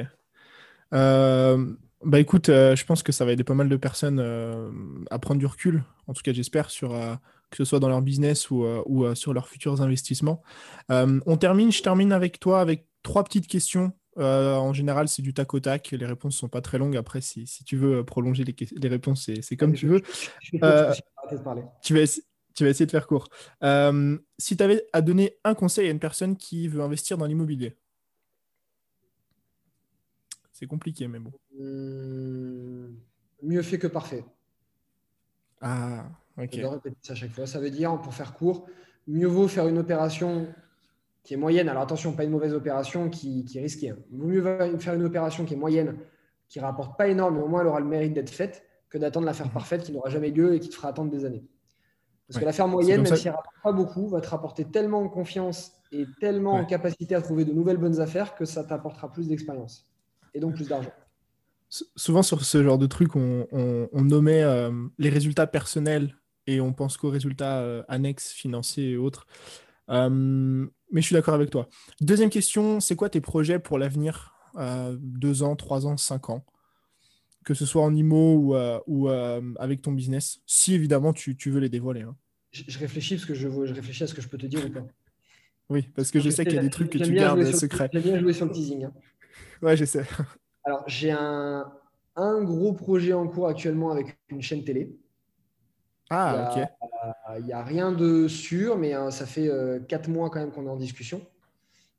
[0.92, 1.72] Euh,
[2.04, 4.70] bah écoute, euh, je pense que ça va aider pas mal de personnes euh,
[5.10, 6.90] à prendre du recul, en tout cas j'espère, sur
[7.50, 10.42] que ce soit dans leur business ou, ou, sur leurs futurs investissements.
[10.88, 13.92] On termine, je termine avec toi avec trois petites questions.
[14.18, 15.90] Euh, en général, c'est du tac au tac.
[15.90, 16.96] Les réponses sont pas très longues.
[16.96, 20.02] Après, si, si tu veux prolonger les, réponses, c'est comme tu veux.
[20.62, 20.92] Euh.
[21.82, 22.22] Tu vas, essa-
[22.54, 23.28] tu vas essayer de faire court.
[23.62, 27.26] Euh, si tu avais à donner un conseil à une personne qui veut investir dans
[27.26, 27.76] l'immobilier,
[30.52, 31.32] c'est compliqué, mais bon.
[31.58, 32.96] Hum,
[33.42, 34.24] mieux fait que parfait.
[35.60, 36.04] Ah,
[36.36, 36.50] ok.
[36.52, 37.46] Je dois répéter ça à chaque fois.
[37.46, 38.66] Ça veut dire, pour faire court,
[39.06, 40.52] mieux vaut faire une opération
[41.22, 41.68] qui est moyenne.
[41.68, 43.92] Alors attention, pas une mauvaise opération qui, qui est risquée.
[44.12, 45.96] Il vaut mieux faire une opération qui est moyenne,
[46.48, 49.26] qui rapporte pas énorme, mais au moins elle aura le mérite d'être faite, que d'attendre
[49.26, 49.52] la faire Mhm.
[49.52, 51.44] parfaite qui n'aura jamais lieu et qui te fera attendre des années.
[52.26, 52.40] Parce Ouais.
[52.42, 54.28] que la faire C'est moyenne, même ça- si elle ne rapporte pas beaucoup, va te
[54.28, 58.44] rapporter tellement en confiance et tellement en capacité à trouver de nouvelles bonnes affaires que
[58.44, 59.88] ça t'apportera plus d'expérience
[60.34, 60.92] et donc plus d'argent.
[61.68, 66.16] Souvent sur ce genre de truc, on, on- on nommait euh, les résultats personnels
[66.46, 69.26] et on pense qu'aux résultats euh, annexes, financiers et autres.
[69.88, 71.68] Euh, mais je suis d'accord avec toi.
[72.00, 76.44] Deuxième question, c'est quoi tes projets pour l'avenir euh, Deux ans, trois ans, cinq ans?
[77.44, 81.36] Que ce soit en IMO ou, euh, ou euh, avec ton business, si évidemment tu,
[81.36, 82.02] tu veux les dévoiler.
[82.02, 82.16] hein.
[82.52, 84.64] Je, je réfléchis parce que je, je réfléchis à ce que je peux te dire
[84.66, 84.84] ou pas.
[85.70, 87.88] Oui, parce que je sais qu'il y a des trucs que tu gardes secrets.
[87.92, 88.84] J'aime bien jouer sur le teasing.
[88.84, 88.92] hein.
[89.62, 90.04] Ouais, je sais.
[90.64, 91.72] Alors, j'ai un,
[92.16, 94.90] un gros projet en cours actuellement avec une chaîne télé.
[96.10, 96.68] Ah, Il y ok.
[97.38, 100.50] Il n'y a rien de sûr, mais euh, ça fait euh, quatre mois quand même
[100.50, 101.22] qu'on est en discussion.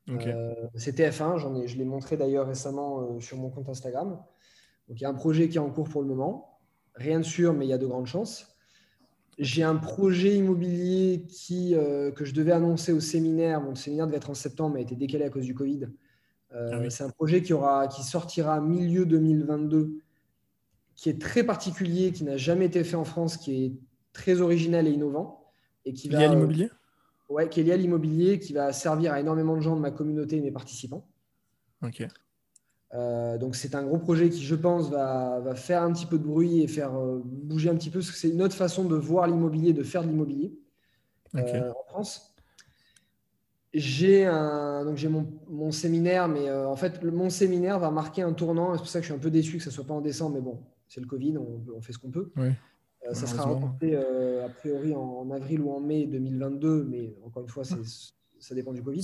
[0.10, 0.28] Ok.
[0.28, 4.20] Euh, c'est TF1, j'en ai, je l'ai montré d'ailleurs récemment euh, sur mon compte Instagram.
[4.90, 6.60] Donc il y a un projet qui est en cours pour le moment.
[6.96, 8.48] Rien de sûr, mais il y a de grandes chances.
[9.40, 13.62] J'ai un projet immobilier qui, euh, que je devais annoncer au séminaire.
[13.62, 15.88] Mon séminaire devait être en septembre, mais a été décalé à cause du Covid.
[16.54, 16.92] Euh, Ah oui.
[16.92, 20.02] C'est un projet qui, aura, qui sortira milieu 2022,
[20.96, 23.74] qui est très particulier, qui n'a jamais été fait en France, qui est
[24.14, 25.52] très original et innovant.
[25.86, 26.70] Et qui Lié à l'immobilier?
[27.30, 29.92] Ouais, qui est lié à l'immobilier, qui va servir à énormément de gens de ma
[29.92, 31.08] communauté et mes participants.
[31.82, 32.06] Ok.
[32.94, 36.18] Euh, donc c'est un gros projet qui, je pense, va, va faire un petit peu
[36.20, 38.84] de bruit et faire euh, bouger un petit peu, parce que c'est une autre façon
[38.84, 40.54] de voir l'immobilier, de faire de l'immobilier
[41.36, 42.36] euh, en France.
[43.74, 47.90] J'ai un, donc j'ai mon, mon séminaire, mais euh, en fait, le- mon séminaire va
[47.90, 48.74] marquer un tournant.
[48.74, 50.02] C'est pour ça que je suis un peu déçu que ça ne soit pas en
[50.02, 50.60] décembre, mais bon,
[50.90, 52.34] c'est le Covid, on, on fait ce qu'on peut.
[52.36, 52.50] Oui.
[53.08, 57.16] Euh, ça sera reporté euh, a priori en, en avril ou en mai 2022, mais
[57.26, 57.76] encore une fois, c'est-
[58.40, 59.02] ça dépend du Covid.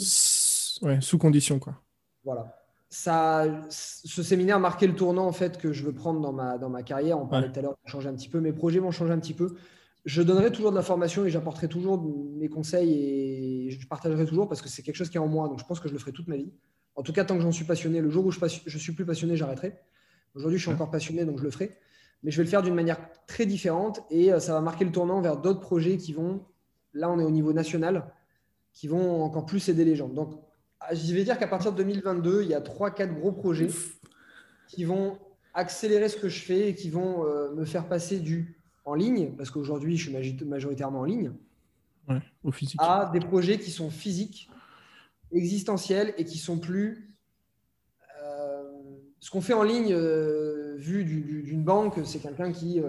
[0.84, 1.82] Ouais, sous condition, quoi.
[2.24, 2.54] Voilà.
[2.90, 6.70] Ça, ce séminaire marquait le tournant en fait que je veux prendre dans ma, dans
[6.70, 7.20] ma carrière.
[7.20, 7.54] On parlait Ouais.
[7.54, 8.40] tout à l'heure de changer un petit peu.
[8.40, 9.56] Mes projets vont changer un petit peu.
[10.06, 14.48] Je donnerai toujours de la formation et j'apporterai toujours mes conseils et je partagerai toujours
[14.48, 15.50] parce que c'est quelque chose qui est en moi.
[15.50, 16.54] Donc je pense que je le ferai toute ma vie.
[16.96, 19.06] En tout cas, tant que j'en suis passionné, le jour où je, je suis plus
[19.06, 19.76] passionné, j'arrêterai.
[20.34, 20.76] Aujourd'hui, je suis Ouais.
[20.76, 21.72] encore passionné, donc je le ferai.
[22.24, 24.92] Mais je vais le faire d'une manière très différente et euh, ça va marquer le
[24.92, 26.46] tournant vers d'autres projets qui vont,
[26.94, 28.12] là on est au niveau national,
[28.74, 30.08] qui vont encore plus aider les gens.
[30.08, 30.34] Donc,
[30.80, 33.70] ah, je vais dire qu'à partir de 2022, il y a 3-4 gros projets
[34.68, 35.18] qui vont
[35.54, 39.36] accélérer ce que je fais et qui vont euh, me faire passer du en ligne,
[39.36, 41.34] parce qu'aujourd'hui, je suis majoritairement en ligne,
[42.42, 42.80] au physique.
[42.82, 44.50] à des projets qui sont physiques,
[45.34, 47.07] existentiels et qui sont plus.
[49.18, 52.82] Euh, ce qu'on fait en ligne, euh, vu d'une banque, c'est quelqu'un qui.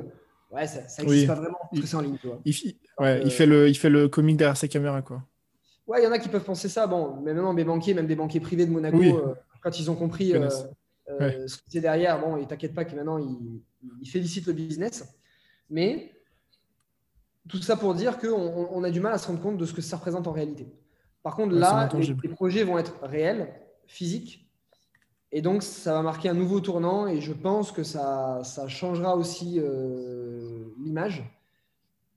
[0.51, 2.18] ouais, ça n'existe pas vraiment, parce que c'est en ligne.
[2.20, 2.41] Tu vois.
[2.45, 2.55] Il,
[2.99, 5.22] ouais, il, fait le, il fait le comique derrière sa caméra, quoi.
[5.89, 6.87] Ouais, il y en a qui peuvent penser ça.
[6.87, 9.95] Bon, mais maintenant, mes banquiers, même des banquiers privés de Monaco, euh, quand ils ont
[9.95, 10.49] compris euh,
[11.09, 15.09] euh, ce qui était derrière, bon, ils t'inquiètent pas que maintenant, ils, félicitent le business.
[15.70, 16.12] Mais
[17.49, 19.72] tout ça pour dire qu'on on a du mal à se rendre compte de ce
[19.72, 20.68] que ça représente en réalité.
[21.22, 23.49] Par contre, là, les, projets vont être réels,
[23.87, 24.47] physiques.
[25.31, 29.16] Et donc, ça va marquer un nouveau tournant et je pense que ça, ça changera
[29.16, 29.61] aussi
[30.79, 31.24] l'image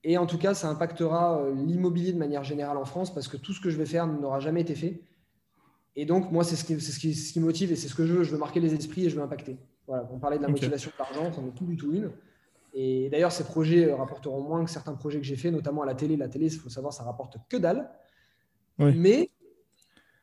[0.04, 3.36] et en tout cas, ça impactera euh, l'immobilier de manière générale en France parce que
[3.36, 5.00] tout ce que je vais faire n'aura jamais été fait.
[5.94, 8.04] Et donc, moi, c'est ce qui, ce, qui, ce qui, motive et c'est ce que
[8.04, 8.24] je veux.
[8.24, 9.58] Je veux marquer les esprits et je veux impacter.
[9.86, 12.10] Voilà, on parlait de la motivation de l'argent, c'en est tout du tout une.
[12.74, 15.86] Et d'ailleurs, ces projets euh, rapporteront moins que certains projets que j'ai faits, notamment à
[15.86, 16.16] la télé.
[16.16, 17.88] La télé, il faut savoir, ça rapporte que dalle.
[18.78, 19.30] Mais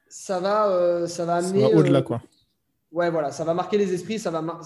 [0.10, 1.74] ça va, euh, ça va amener.
[1.74, 2.22] au-delà, quoi.
[2.92, 4.60] Ouais, voilà, ça va marquer les esprits, ça, va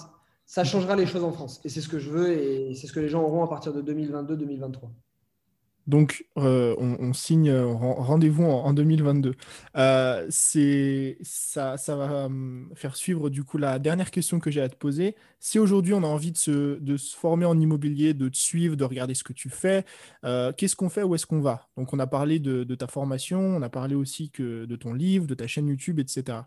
[0.46, 1.60] ça changera les choses en France.
[1.64, 3.72] Et c'est ce que je veux et c'est ce que les gens auront à partir
[3.72, 4.90] de 2022-2023.
[5.86, 9.34] Donc, euh, on, signe euh, rendez-vous en, 2022.
[9.76, 14.68] Euh, ça, ça va hum, faire suivre du coup la dernière question que j'ai à
[14.70, 15.14] te poser.
[15.40, 18.76] Si aujourd'hui on a envie de se, de se, former en immobilier, de te suivre,
[18.76, 19.84] de regarder ce que tu fais,
[20.56, 21.68] qu'est-ce qu'on fait Où est-ce qu'on va?
[21.76, 25.26] Donc, on a parlé de, ta formation, on a parlé aussi que de ton livre,
[25.26, 26.38] de ta chaîne YouTube, etc.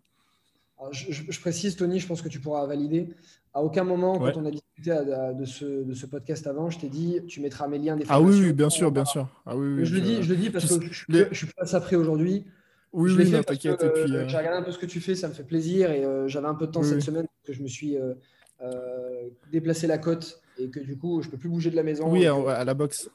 [0.92, 3.10] je, précise, Tony, je pense que tu pourras valider.
[3.54, 7.42] À aucun moment, quand on a discuté de, ce, podcast avant, je t'ai dit, tu
[7.42, 9.28] mettras mes liens des Ah oui, bien sûr, bien sûr.
[9.46, 12.46] Ah je, le dis, je le dis parce que je, suis pas ça prêt aujourd'hui.
[12.94, 13.84] Oui, oui, t'inquiète.
[13.84, 16.28] Euh, j'ai regardé un peu ce que tu fais, ça me fait plaisir et euh,
[16.28, 20.42] j'avais un peu de temps cette semaine que je me suis euh, déplacé la côte
[20.58, 22.10] et que du coup, je peux plus bouger de la maison.
[22.10, 23.10] Oui, à, la boxe.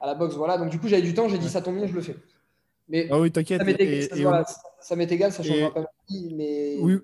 [0.00, 0.58] À la boxe, voilà.
[0.58, 2.16] Donc du coup, j'avais du temps, j'ai dit ça tombe bien, je le fais.
[2.88, 3.60] Mais ah oui, t'inquiète.
[4.80, 5.86] Ça m'est égal, ça, changera pas
[6.32, 6.98] mais oui.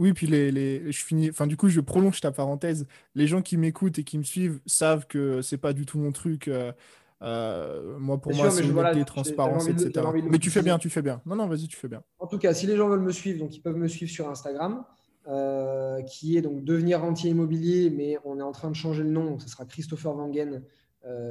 [0.00, 2.86] Oui, puis les, les, je finis, enfin du coup je prolonge ta parenthèse.
[3.14, 6.10] Les gens qui m'écoutent et qui me suivent savent que c'est pas du tout mon
[6.10, 6.48] truc.
[6.48, 6.72] Euh,
[7.20, 10.06] euh, moi, pour moi, c'est une transparence, etc.
[10.30, 11.20] mais tu fais bien, tu fais bien.
[11.26, 12.02] Non, non, vas-y, tu fais bien.
[12.18, 14.26] En tout cas, si les gens veulent me suivre, donc ils peuvent me suivre sur
[14.30, 14.86] Instagram,
[15.28, 19.10] euh, qui est donc devenir rentier immobilier, mais on est en train de changer le
[19.10, 20.62] nom, donc ce sera Christopher Wangen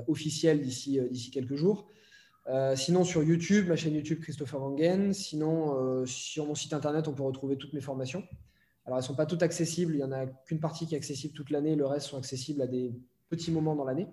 [0.07, 1.87] officiel d'ici d'ici quelques jours.
[2.75, 5.13] Sinon sur YouTube, ma chaîne YouTube Christopher Wangen.
[5.13, 8.23] Sinon sur mon site internet, on peut retrouver toutes mes formations.
[8.89, 9.93] Alors, elles ne sont pas toutes accessibles.
[9.93, 11.75] Il n'y en a qu'une partie qui est accessible toute l'année.
[11.75, 12.91] Le reste sont accessibles à des
[13.29, 14.07] petits moments dans l'année.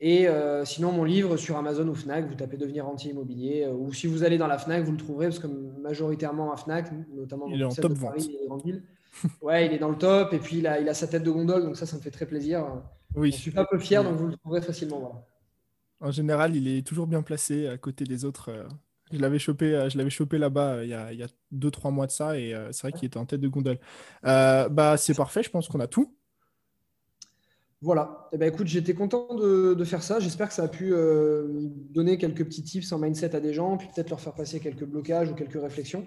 [0.00, 3.64] Et euh, sinon, mon livre sur Amazon ou Fnac, vous tapez devenir rentier immobilier.
[3.64, 6.58] Euh, ou si vous allez dans la Fnac, vous le trouverez parce que majoritairement à
[6.58, 8.82] Fnac, notamment dans il est en top Paris et grandes villes.
[9.42, 10.34] Ouais, il est dans le top.
[10.34, 11.64] Et puis, il a, il a sa tête de gondole.
[11.64, 12.82] Donc, ça, ça me fait très plaisir.
[13.14, 13.32] Oui.
[13.32, 15.26] Je suis pas peu fier, donc vous le trouverez facilement.
[16.00, 18.50] En général, il est toujours bien placé à côté des autres.
[18.50, 18.64] Euh,
[19.12, 22.06] je l'avais chopé, euh, je l'avais chopé là-bas euh, il y a, il 2-3 mois
[22.06, 23.78] de ça et c'est vrai qu'il était en tête de gondole.
[24.22, 26.14] bah, c'est parfait, je pense qu'on a tout.
[27.82, 28.28] Voilà.
[28.32, 30.20] Eh ben, écoute, j'étais content de, faire ça.
[30.20, 30.92] J'espère que ça a pu
[31.90, 34.84] donner quelques petits tips en mindset à des gens, puis peut-être leur faire passer quelques
[34.84, 36.06] blocages ou quelques réflexions.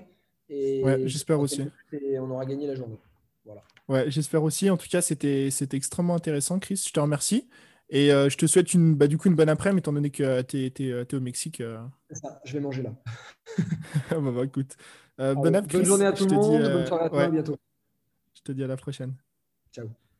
[0.50, 1.64] Et ouais, j'espère aussi.
[1.92, 3.00] Et on aura gagné la journée.
[3.46, 3.64] Voilà.
[3.90, 4.70] Ouais, j'espère aussi.
[4.70, 6.82] En tout cas, c'était extrêmement intéressant, Chris.
[6.88, 7.48] Je te remercie.
[7.94, 10.42] Et euh, je te souhaite une, bah, du coup une bonne après-midi, étant donné que
[10.42, 11.62] tu es, euh, au Mexique.
[11.62, 11.80] Euh.
[12.10, 12.92] C'est ça, je vais manger là.
[14.10, 14.76] bah, bah, écoute.
[15.18, 17.56] bonne, bonne journée à tout le monde, bonne soirée à toi, à bientôt.
[18.34, 19.14] Je te dis à la prochaine.
[19.72, 19.88] Ciao.